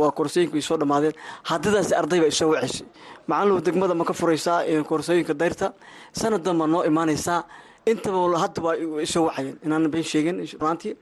waa 0.00 0.10
koorsooyinka 0.10 0.60
soo 0.60 0.76
dhammaadeen. 0.80 1.12
Haddadaasi 1.50 1.94
arday 1.94 2.20
baa 2.20 2.26
isoo 2.34 2.48
waceysay 2.50 2.86
macalinu 3.28 3.60
degmada 3.66 3.94
ma 3.94 4.04
ka 4.04 4.12
furaysaa 4.12 4.64
koorsooyinka 4.88 5.34
dayrta. 5.34 5.72
Sanadan 6.12 6.58
baa 6.58 6.66
noo 6.66 6.82
imaanaysaa. 6.84 7.44
Intaba 7.86 8.38
hadda 8.42 8.60
waa 8.62 8.74
isoo 9.06 9.24
wacayeen. 9.28 9.56
Inaan 9.64 9.90
been 9.90 10.02
sheegin 10.04 10.36
runaantii 10.60 10.94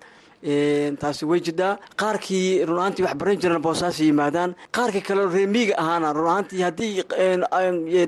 taasi 1.00 1.24
way 1.30 1.40
jidhaa 1.40 1.78
qaarkii 1.96 2.64
run 2.68 2.78
ahaantii 2.78 3.02
wax 3.06 3.14
baran 3.20 3.36
jirana 3.40 3.60
boosaas 3.66 3.98
yimaadaan. 4.00 4.54
Qaarkii 4.76 5.02
kale 5.02 5.26
reemiiga 5.34 5.74
ahaana 5.78 6.12
run 6.12 6.28
ahaantii 6.28 6.62
haddii 6.62 7.02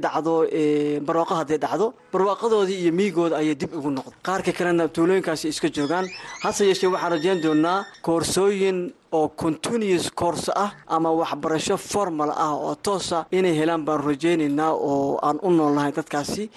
dhacdo 0.05 0.35
barwaaqo 1.07 1.35
hadday 1.41 1.59
dhacdo 1.59 1.95
barwaaqadoodii 2.13 2.79
iyo 2.83 2.93
miigooda 2.93 3.37
ayay 3.37 3.55
dib 3.55 3.73
ugu 3.75 3.91
noqda 3.91 4.13
qaarka 4.23 4.53
kalena 4.53 4.89
tuulooyinkaasi 4.89 5.49
iska 5.49 5.69
joogaan. 5.69 6.07
Hase 6.43 6.65
yeeshee 6.67 6.87
waxaan 6.93 7.13
rajeyn 7.13 7.43
doonaa 7.43 7.85
koorsooyin 8.03 8.93
oo 9.13 9.29
continuous 9.29 10.11
course 10.15 10.51
ah 10.55 10.71
ama 10.89 11.11
waxbarasho 11.13 11.77
formal 11.77 12.31
ah 12.31 12.53
oo 12.55 12.75
toosa 12.75 13.25
inay 13.33 13.55
helaan 13.59 13.85
baan 13.85 14.05
rajeynaynaa 14.05 14.73
oo 14.73 15.19
aan 15.23 15.39
u 15.43 15.51
noolnahay 15.51 15.93
dadkaasi 15.93 16.51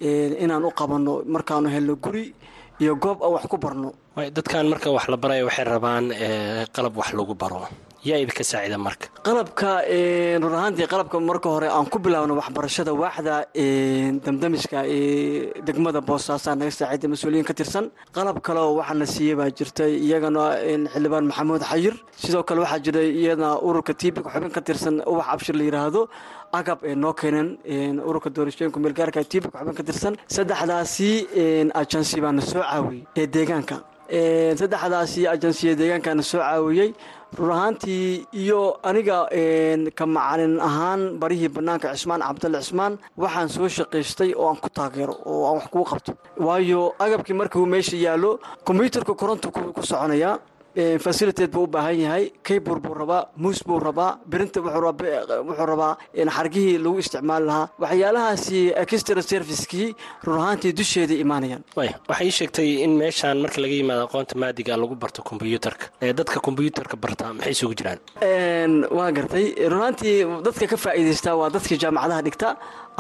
inaan 0.44 0.66
u 0.66 0.72
qabanno 0.72 1.24
markaanu 1.26 1.70
helno 1.70 1.96
guri 1.96 2.34
iyo 2.82 2.96
goob 2.96 3.24
aan 3.24 3.32
wax 3.34 3.46
ku 3.48 3.58
barno 3.58 3.94
dadkan 4.38 4.66
marka 4.72 4.90
wax 4.96 5.06
la 5.14 5.18
baraya 5.24 5.44
waxay 5.48 5.66
rabaan 5.74 6.06
qalab 6.76 6.94
wax 7.00 7.10
lagu 7.20 7.34
baro. 7.42 7.64
Yaa 8.10 8.18
idinka 8.24 8.44
saacida 8.52 8.78
marka. 8.88 9.06
Qalabka 9.28 9.72
run 10.44 10.54
ahaantii 10.60 10.88
qalabka 10.94 11.18
marka 11.30 11.48
hore 11.56 11.68
aan 11.68 11.86
ku 11.92 11.98
bilaabno 12.00 12.34
waxbarashada 12.40 12.92
waaxda 13.02 13.36
damdamiska 14.26 14.80
ee 14.88 15.52
degmada 15.68 16.00
boosaasaa 16.10 16.56
naga 16.60 16.72
saacida 16.80 17.08
mas'uuliyiin 17.14 17.44
ka 17.50 17.54
tirsan. 17.60 17.86
Qalab 18.16 18.38
kaleoo 18.48 18.80
waxaana 18.80 19.06
siiyey 19.14 19.36
baa 19.40 19.50
jirtay 19.58 19.92
iyagana 20.08 20.44
xildhibaan 20.94 21.26
maxamuud 21.30 21.62
xayir. 21.72 21.94
Sidoo 22.24 22.44
kale 22.48 22.60
waxaa 22.64 22.80
jira 22.86 23.02
iyadana 23.04 23.50
ururka 23.68 23.94
tiibik 24.02 24.26
xubin 24.34 24.52
ka 24.56 24.62
tirsan 24.68 24.96
ubax 25.12 25.28
abshir 25.34 25.56
la 25.60 25.64
yiraahdo 25.68 26.02
agab 26.60 26.80
ee 26.90 26.96
noo 27.04 27.14
keenan 27.20 27.48
ururka 28.10 28.30
doorashooyinka 28.36 28.80
meelgaarka 28.84 29.20
tiibik 29.32 29.52
xubin 29.60 29.76
ka 29.80 29.84
tirsan. 29.90 30.14
Saddexdaasi 30.36 31.10
ajansi 31.82 32.18
baana 32.24 32.42
soo 32.52 32.64
caawiyey 32.64 33.04
ee 33.20 33.28
deegaanka 33.36 33.76
saddexdaasi 34.14 35.22
ajansiya 35.34 35.74
deegaankaana 35.80 36.24
soo 36.32 36.40
caawiyey 36.42 36.90
run 37.38 37.52
ahaantii 37.52 38.26
iyo 38.34 38.60
aniga 38.90 39.18
ka 39.98 40.06
macalin 40.06 40.56
ahaan 40.68 41.02
barihii 41.22 41.50
banaanka 41.56 41.94
cismaan 41.96 42.22
cabdalle 42.28 42.60
cismaan 42.66 42.94
waxaan 43.18 43.50
soo 43.56 43.68
shaqaystay 43.78 44.32
oo 44.34 44.48
aan 44.50 44.58
ku 44.64 44.70
taageero 44.70 45.14
oo 45.26 45.46
aan 45.50 45.56
wax 45.62 45.68
kugu 45.74 45.86
qabto. 45.92 46.12
Waayo 46.46 46.82
agabkii 47.00 47.34
markuu 47.40 47.66
meesha 47.66 47.98
yaallo 48.06 48.40
kombyuutarka 48.66 49.14
korontu 49.22 49.52
ku 49.52 49.82
soconayaa 49.92 50.40
fasiliteed 51.06 51.52
buu 51.52 51.64
u 51.64 51.68
baahan 51.68 52.00
yahay. 52.06 52.26
Kaybor 52.44 52.80
buu 52.80 52.94
rabaa 53.02 53.24
muus 53.38 53.60
buu 53.68 53.80
rabaa 53.80 54.20
birinta 54.32 54.60
wuxuu 54.62 55.66
rabaa 55.72 55.98
xargihii 56.38 56.78
lagu 56.84 56.98
isticmaali 57.04 57.46
lahaa. 57.50 57.70
Waxyaalahaasi 57.84 58.60
extra 58.84 59.22
servicekii 59.22 59.88
run 60.26 60.40
ahaantii 60.42 60.74
dusheeda 60.80 61.14
imaanayaan. 61.24 61.64
Waxay 62.10 62.28
ii 62.28 62.32
sheegtay 62.40 62.70
in 62.86 62.92
meeshaan 63.02 63.38
marka 63.44 63.62
laga 63.64 63.74
yimaado 63.80 64.04
aqoonta 64.08 64.36
maadiga 64.44 64.78
lagu 64.78 64.96
barto 64.96 65.22
kombyuutarka 65.30 65.86
dadka 66.20 66.40
kombyuutarka 66.48 66.96
barta 67.04 67.34
maxay 67.34 67.52
isugu 67.58 67.74
jiraan? 67.80 68.00
Waa 68.98 69.12
gartay. 69.18 69.46
Run 69.72 69.82
ahaantii 69.82 70.18
dadka 70.48 70.66
ka 70.72 70.78
faa'iidaystaa 70.86 71.36
waa 71.42 71.50
dadka 71.56 71.76
jaamacadaha 71.84 72.22
dhigta 72.28 72.50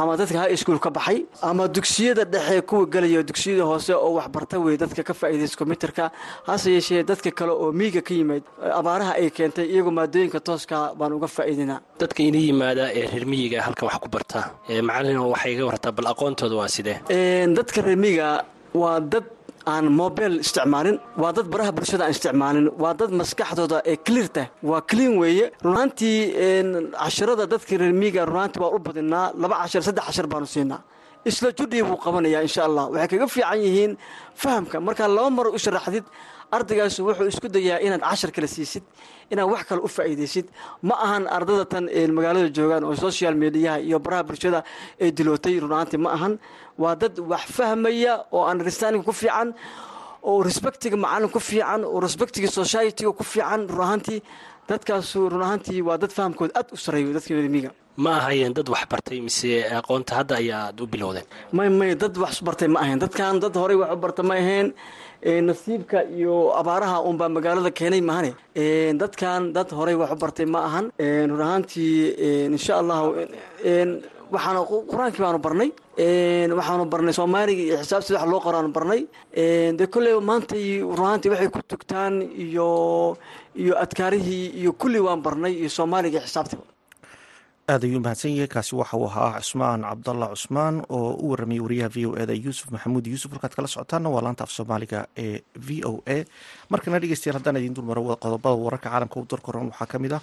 ama 0.01 0.11
dadka 0.21 0.37
high 0.43 0.57
school 0.61 0.79
ka 0.85 0.89
baxay 0.97 1.19
ama 1.49 1.63
dugsiyada 1.77 2.23
dhexe 2.33 2.61
kuwa 2.69 2.85
gelaya 2.93 3.21
dugsiyada 3.29 3.63
hoose 3.71 3.93
oo 4.05 4.11
waxbarta 4.19 4.55
wey 4.65 4.75
dadka 4.83 5.01
ka 5.09 5.13
faa'iidaysta 5.21 5.57
kombyuutarka 5.61 6.03
hase 6.49 6.67
yeeshee 6.75 7.03
dadka 7.11 7.29
kale 7.39 7.51
oo 7.63 7.69
miiga 7.79 8.01
ka 8.07 8.13
yimid 8.19 8.43
abaaraha 8.79 9.13
ay 9.21 9.29
keentay 9.37 9.65
iyagoo 9.73 9.93
maadooyinka 9.99 10.39
tooska 10.47 10.77
baan 10.99 11.11
uga 11.17 11.27
faa'iidaynaa 11.37 11.79
dadka 12.01 12.19
ina 12.29 12.39
yimaada 12.47 12.83
ee 12.99 13.05
reer 13.11 13.25
miyiga 13.33 13.57
halkan 13.67 13.85
wax 13.89 13.97
ku 14.03 14.09
barta 14.15 14.39
macalin 14.89 15.17
waxay 15.33 15.51
iga 15.55 15.65
wartaa 15.71 15.91
bal 15.97 16.07
aqoontooda 16.13 16.55
waa 16.61 16.69
sidee? 16.75 16.97
Dadka 17.57 17.79
reer 17.87 17.97
miyiga 18.05 18.27
waa 18.81 18.99
dad 19.13 19.25
aan 19.65 19.85
mobile 20.01 20.39
isticmaalin 20.45 20.97
waa 21.21 21.31
dad 21.37 21.47
baraha 21.53 21.71
bulshada 21.77 22.03
aan 22.05 22.11
isticmaalin 22.15 22.67
waa 22.83 22.93
dad 22.99 23.11
maskaxdooda 23.19 23.77
ee 23.91 23.97
clearta 24.07 24.43
waa 24.69 24.81
clean 24.91 25.13
weeye. 25.21 25.51
Runaantii 25.65 26.17
casharada 27.01 27.45
dadka 27.53 27.77
reer 27.81 27.93
miiga 28.01 28.25
runaantii 28.29 28.61
waa 28.63 28.71
u 28.75 28.79
badinaa 28.79 29.33
laba 29.41 29.55
cashar 29.63 29.81
saddex 29.87 30.05
cashar 30.07 30.27
baanu 30.31 30.45
siinaa. 30.55 30.81
Isla 31.29 31.49
judhii 31.59 31.83
buu 31.87 31.97
qabanayaa 32.05 32.41
insha 32.47 32.61
allah. 32.67 32.83
Waxay 32.93 33.07
kaga 33.19 33.27
fiican 33.35 33.59
yihiin 33.65 33.91
fahamka. 34.41 34.75
Markaa 34.87 35.07
laba 35.17 35.29
mar 35.37 35.47
u 35.47 35.57
sharaxdid 35.65 36.05
ardaygaas 36.55 36.95
wuxuu 37.05 37.27
isku 37.33 37.47
dayaa 37.55 37.77
inaad 37.85 38.01
cashar 38.09 38.31
kale 38.35 38.47
siisid 38.55 38.83
inaad 39.31 39.47
wax 39.53 39.61
kale 39.69 39.81
u 39.83 39.87
faa'iidaysid. 39.95 40.45
Ma 40.87 40.95
ahan 41.05 41.23
ardada 41.37 41.65
tan 41.71 41.85
magaalada 42.17 42.49
joogaan 42.57 42.83
oo 42.89 42.95
social 42.95 43.33
mediaha 43.43 43.77
iyo 43.87 43.97
baraha 44.05 44.23
bulshada 44.29 44.59
ee 45.03 45.11
dilootay 45.17 45.55
runaantii 45.63 45.99
ma 46.05 46.09
ahan 46.17 46.33
waa 46.81 46.95
dad 47.01 47.15
wax 47.31 47.43
fahmaya 47.57 48.13
oo 48.35 48.43
understanding 48.53 49.03
ku 49.07 49.13
fiican 49.21 49.49
oo 50.29 50.37
respectiga 50.49 50.97
macalin 51.05 51.29
ku 51.35 51.39
fiican 51.49 51.81
oo 51.91 51.99
respectiga 52.07 52.47
societyga 52.59 53.11
ku 53.19 53.23
fiican 53.33 53.61
run 53.75 53.83
ahaantii 53.87 54.19
dadkaasu 54.69 55.19
run 55.31 55.43
ahaantii 55.47 55.81
waa 55.87 55.97
dad 56.03 56.11
fahamkooda 56.17 56.53
aad 56.59 56.67
u 56.75 56.77
sareeyo 56.85 57.13
dadka 57.17 57.33
miiga 57.55 57.71
ma 58.03 58.11
ahayeen 58.21 58.53
dad 58.57 58.67
wax 58.73 58.83
bartay 58.91 59.19
mise 59.27 59.49
aqoonta 59.79 60.11
hadda 60.19 60.33
ayaad 60.41 60.75
u 60.81 60.85
bilowdeen? 60.93 61.25
May 61.57 61.69
may 61.79 61.91
dad 62.03 62.15
wax 62.23 62.33
bartay 62.47 62.67
ma 62.73 62.79
ahayn. 62.83 62.99
Dadkan 63.03 63.39
dad 63.43 63.55
horey 63.61 63.75
wax 63.81 63.91
u 63.95 63.97
barta 64.03 64.21
ma 64.29 64.35
ahayn. 64.41 64.67
Nasiibka 65.47 65.99
iyo 66.17 66.35
abaaraha 66.59 66.97
unbaa 67.09 67.27
magaalada 67.35 67.71
keenay 67.79 67.99
mahane 68.09 68.31
dadkan 69.01 69.41
dad 69.55 69.69
horey 69.77 69.95
wax 70.01 70.11
u 70.15 70.15
bartay 70.23 70.45
ma 70.53 70.59
ahan. 70.67 70.85
Run 71.31 71.41
ahaantii 71.47 71.99
insha 72.55 72.73
allahu 72.81 73.07
waxaana 74.33 74.59
qur'aankii 74.91 75.21
baanu 75.25 75.39
barnay 75.45 75.69
waxaanu 76.59 76.85
barnay 76.93 77.13
soomaaliga 77.19 77.61
iyo 77.67 77.77
xisaabtii 77.83 78.13
wax 78.17 78.25
loo 78.31 78.39
qoraanu 78.45 78.69
barnay. 78.77 79.01
Dee 79.77 79.87
kolley 79.93 80.13
maantay 80.29 80.65
runaantii 80.97 81.29
waxay 81.33 81.49
ku 81.55 81.59
tugtaan 81.71 82.21
iyo 82.45 82.67
iyo 83.63 83.73
adkaarihii 83.83 84.45
iyo 84.61 84.71
kulli 84.81 84.99
waan 84.99 85.21
barnay 85.25 85.53
iyo 85.61 85.69
soomaaliga 85.69 86.17
iyo 86.19 86.27
xisaabtiba 86.27 86.63
aad 87.69 87.83
ayuu 87.85 88.01
mahadsan 88.01 88.31
yahay 88.33 88.47
kaasi 88.49 88.73
waxa 88.75 88.97
uu 88.97 89.05
ahaa 89.09 89.37
cusmaan 89.41 89.81
cabdalla 89.89 90.27
cusmaan 90.33 90.75
oo 90.89 91.11
u 91.23 91.29
waramayay 91.31 91.61
wariyaha 91.65 91.89
v 91.95 92.05
o 92.09 92.11
eda 92.17 92.33
yuusuf 92.33 92.67
maxamuud. 92.73 93.05
Yuusuf 93.11 93.31
halkaad 93.31 93.53
kala 93.55 93.67
socotaana 93.67 94.09
waa 94.09 94.21
laanta 94.25 94.43
af 94.43 94.51
soomaaliga 94.57 95.05
ee 95.25 95.41
v 95.67 95.81
o 95.85 96.01
a. 96.15 96.25
Markana 96.69 96.97
dhegeystayaal 97.01 97.37
haddaan 97.37 97.57
idiin 97.61 97.75
dulmaro 97.77 98.01
qodobada 98.23 98.55
wararka 98.65 98.89
caalamka 98.89 99.19
u 99.21 99.25
darkoran 99.31 99.69
waxaa 99.69 99.85
ka 99.91 99.97
mid 99.99 100.13
ah 100.17 100.21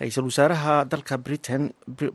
ra'iisul 0.00 0.24
wasaaraha 0.30 0.74
dalka 0.90 1.18
britain 1.18 1.62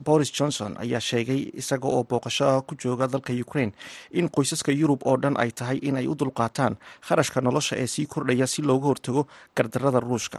boris 0.06 0.30
johnson 0.36 0.72
ayaa 0.84 1.00
sheegay 1.00 1.40
isaga 1.62 1.88
oo 1.88 2.02
booqasho 2.10 2.62
ku 2.68 2.74
jooga 2.82 3.06
dalka 3.14 3.32
ukraine 3.44 3.72
in 4.10 4.28
qoysaska 4.36 4.72
yurub 4.80 5.00
oo 5.04 5.16
dhan 5.22 5.36
ay 5.42 5.50
tahay 5.50 5.78
in 5.88 5.96
ay 6.00 6.06
u 6.08 6.14
dulqaataan 6.16 6.76
kharashka 7.06 7.40
nolosha 7.46 7.76
ee 7.76 7.86
sii 7.94 8.06
kordhaya 8.06 8.46
si 8.46 8.62
looga 8.62 8.86
hortago 8.90 9.22
gardarada 9.56 10.00
ruushka. 10.00 10.38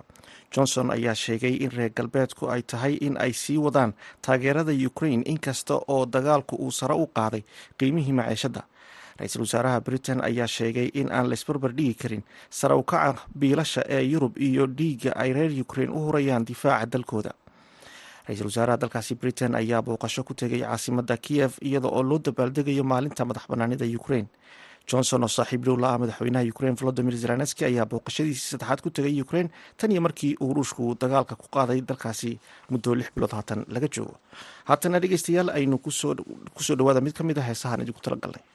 Johnson 0.53 0.89
ayaa 0.91 1.15
sheegay 1.15 1.53
in 1.63 1.71
reer 1.77 1.91
galbeedku 1.97 2.49
ay 2.49 2.61
tahay 2.71 2.93
in 3.07 3.17
ay 3.25 3.33
sii 3.33 3.57
wadaan 3.65 3.93
taageerada 4.25 4.73
ukraine 4.89 5.23
inkasta 5.33 5.75
oo 5.87 6.05
dagaalku 6.05 6.55
uu 6.65 6.71
sare 6.71 6.93
u 6.93 7.05
qaaday 7.17 7.43
qiimihii 7.79 8.13
maciishadda 8.19 8.61
ra'iisul 9.19 9.41
wasaaraha 9.45 9.79
britain 9.87 10.19
ayaa 10.29 10.47
sheegay 10.47 10.87
in 10.99 11.07
aan 11.11 11.27
laisbarbar 11.31 11.71
dhigi 11.77 11.93
karin. 12.01 12.23
Sare 12.49 12.75
ukaca 12.75 13.23
biilasha 13.39 13.81
ee 13.95 14.01
yurub 14.11 14.37
iyo 14.37 14.67
dhiigga 14.67 15.11
ay 15.15 15.33
reer 15.33 15.53
ukraine 15.65 15.91
u 15.93 15.99
hurayaan 16.05 16.45
difaaca 16.45 16.85
dalkooda. 16.93 17.31
Ra'iisul 18.27 18.49
wasaaraha 18.51 18.77
dalkaasi 18.81 19.15
britain 19.15 19.55
ayaa 19.55 19.81
booqasho 19.81 20.23
ku 20.27 20.33
tegay 20.33 20.61
caasimada 20.65 21.17
kiyev 21.17 21.53
iyada 21.61 21.87
oo 21.87 22.03
loo 22.03 22.19
dabaaldegayo 22.19 22.83
maalinta 22.83 23.25
madax 23.25 23.45
banaanida 23.51 23.85
ukraine. 23.99 24.27
Johnson 24.89 25.23
oo 25.23 25.27
saaxiib 25.37 25.63
dhow 25.65 25.77
la 25.81 25.93
ah 25.93 25.97
madaxweynaha 26.01 26.45
ukraine 26.53 26.75
volodimir 26.81 27.15
zelenski 27.23 27.65
ayaa 27.65 27.85
booqashadiisii 27.91 28.49
saddexaad 28.53 28.81
ku 28.85 28.89
tegay 28.89 29.21
ukraine 29.21 29.49
tan 29.77 29.91
iyo 29.91 30.01
markii 30.01 30.35
uu 30.43 30.53
ruushku 30.53 30.93
dagaalka 31.01 31.35
ku 31.41 31.47
qaaday 31.55 31.81
dalkaasi 31.81 32.31
muddo 32.69 32.93
lix 32.99 33.09
bilood 33.15 33.31
haatan 33.37 33.65
laga 33.73 33.87
joogo. 33.95 34.15
Haatana 34.69 34.99
dhegeystayaal 35.01 35.49
aynu 35.57 35.77
ku 35.81 35.89
soo 35.91 36.13
dhawaada 36.77 37.01
mid 37.01 37.13
ka 37.17 37.23
mid 37.23 37.37
a 37.37 37.41
heesahaan 37.49 37.81
idinku 37.81 38.01
biyuu 38.03 38.54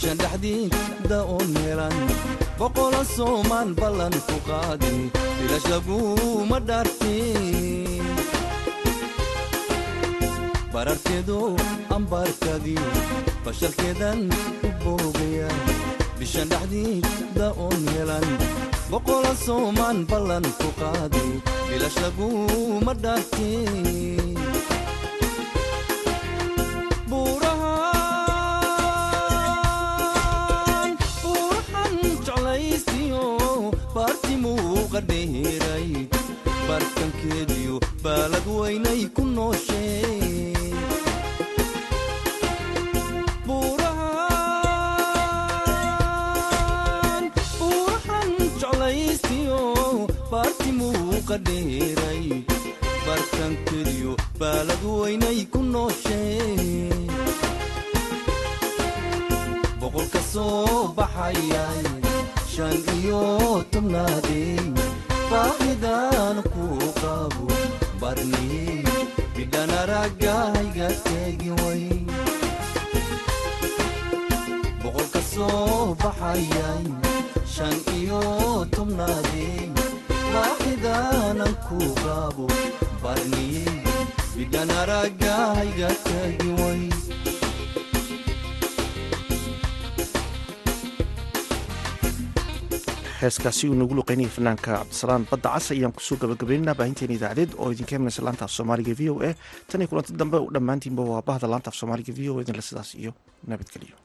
bishan 0.00 0.16
dhexdiida 0.22 1.18
oon 1.34 1.50
helan 1.64 1.96
boqola 2.58 3.02
soomaan 3.16 3.68
ballan 3.80 4.14
ku 4.28 4.36
qaadi 4.48 4.92
bilashaguma 5.38 6.58
dhaarte 6.68 7.16
bararkeedo 10.72 11.38
ambaarkadiyo 11.96 12.86
bashalkeedan 13.44 14.20
u 14.66 14.70
boogaya 14.84 15.48
bishan 16.18 16.48
dhexdiida 16.52 17.46
oon 17.64 17.82
helan 17.94 18.26
boqola 18.90 19.32
soomaan 19.46 19.98
ballan 20.10 20.44
ku 20.60 20.68
qaadi 20.80 21.26
bilashaguma 21.68 22.92
dhaarte 23.04 23.50
buurahan 24.48 24.79
baartimuu 35.00 35.32
qadheeray 35.40 36.08
bartankeediyo 36.68 37.74
baalad 38.04 38.46
weynay 38.58 39.02
ku 39.16 39.22
nooshee 39.24 40.60
buurahan 45.90 47.24
buurahan 47.60 48.30
jeclaysiyo 48.60 49.60
baartimuu 50.32 51.20
qadheeray 51.30 52.24
bartankeediyo 53.06 54.12
baalad 54.40 54.82
weynay 55.00 55.40
ku 55.52 55.60
nooshee 55.72 56.88
boqolka 59.80 60.20
soo 60.32 60.78
baxayay 60.98 61.82
shan 62.52 62.76
iyo 62.98 63.22
tobnaadey 63.72 64.58
baahidan 65.30 66.36
ku 66.52 66.66
qabo 67.00 67.46
barniyey 68.00 68.82
bidhan 69.36 69.70
araggahayga 69.82 70.88
teegi 71.06 71.50
way. 71.62 71.84
Boqolka 74.82 75.20
soo 75.32 75.94
baxayay 76.02 76.84
shan 77.54 77.76
iyo 77.98 78.22
tobnaadey 78.74 79.70
baahidanan 80.34 81.54
ku 81.68 81.78
qabo 82.02 82.46
barniyey 83.02 83.70
bidhan 84.36 84.70
araggahayga 84.82 85.90
teegi 86.06 86.50
way 86.60 86.82
heeskaasi 93.22 93.68
uu 93.68 93.74
nagu 93.80 93.94
luqeynayay 93.98 94.30
fanaanka 94.36 94.70
cabdisalaan 94.78 95.26
badda 95.30 95.50
cas 95.54 95.66
ayaan 95.74 95.92
ku 95.96 96.00
soo 96.08 96.16
gabagabaynaynaa 96.22 96.74
baahinteena 96.80 97.14
idaacadeed 97.18 97.50
oo 97.60 97.68
idinka 97.74 97.96
imanaysa 97.96 98.22
laanta 98.26 98.44
af 98.48 98.52
soomaaliga 98.56 98.94
v 99.00 99.10
o 99.12 99.14
a. 99.28 99.30
Tan 99.68 99.80
iyo 99.80 99.88
kulanti 99.92 100.12
dambe 100.20 100.38
dhammaantiinba 100.54 101.02
waa 101.10 101.22
bahda 101.28 101.46
laanta 101.52 101.68
af 101.70 101.76
soomaaliga 101.80 102.12
v 102.18 102.20
o 102.30 102.38
a. 102.38 102.42
Idinle 102.42 102.62
sidaas 102.68 102.94
iyo 103.02 103.12
nabadgelyo 103.50 103.96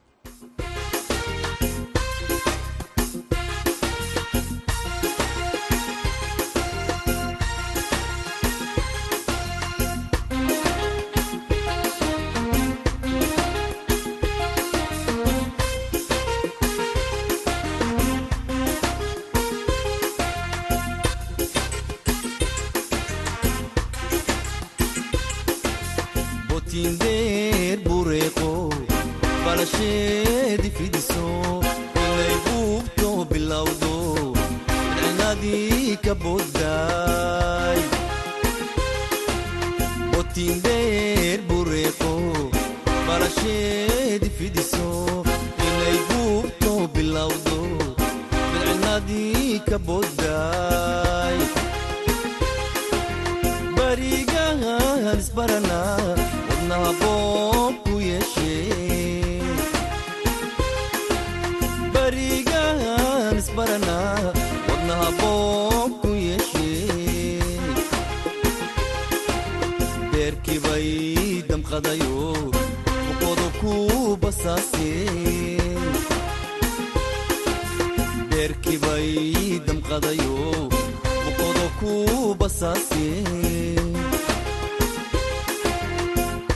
ficnadii 49.79 50.34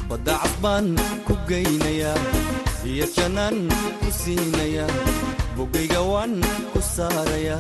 badda 0.09 0.35
casbaan 0.41 0.95
ku 1.27 1.33
geynaya 1.47 2.13
iyo 2.83 3.05
jannaan 3.15 3.67
ku 4.01 4.09
siinaya 4.09 4.88
bogayga 5.55 6.01
waan 6.01 6.39
ku 6.73 6.79
saaraya. 6.81 7.57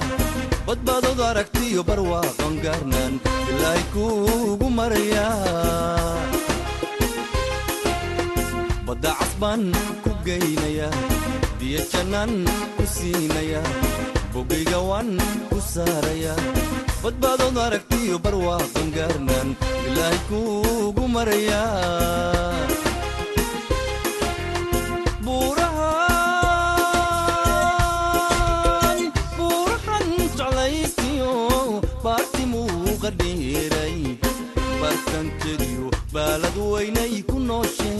Badbaadood 0.67 1.19
aragtiyo 1.19 1.81
barwaaqan 1.83 2.53
gaarnaan 2.63 3.13
ilaahay 3.51 3.83
kuugu 3.93 4.67
maraya. 4.69 5.27
Badda 8.87 9.11
casbaan 9.19 9.63
ku 10.05 10.11
geynaya 10.25 10.89
biyo 11.59 11.81
jannaan 11.91 12.45
ku 12.77 12.83
siinaya 12.87 13.61
bogayga 14.33 14.79
waan 14.89 15.17
ku 15.51 15.57
saaraya 15.59 16.33
badbaadoon 17.03 17.57
aragtiyo 17.65 18.15
barwaaqan 18.25 18.87
gaarnaan 18.97 19.49
ilaahay 19.87 20.19
kuugu 20.29 21.05
maraya. 21.15 21.61
Buurahan 27.79 28.99
buurahan 29.37 30.07
jeclaysiyo 30.37 31.33
baartimuuqa 32.03 33.09
dheeray 33.19 33.97
barkan 34.81 35.27
jediyo 35.43 35.87
baalad 36.15 36.57
weynay 36.71 37.13
ku 37.29 37.37
nooshe 37.49 37.93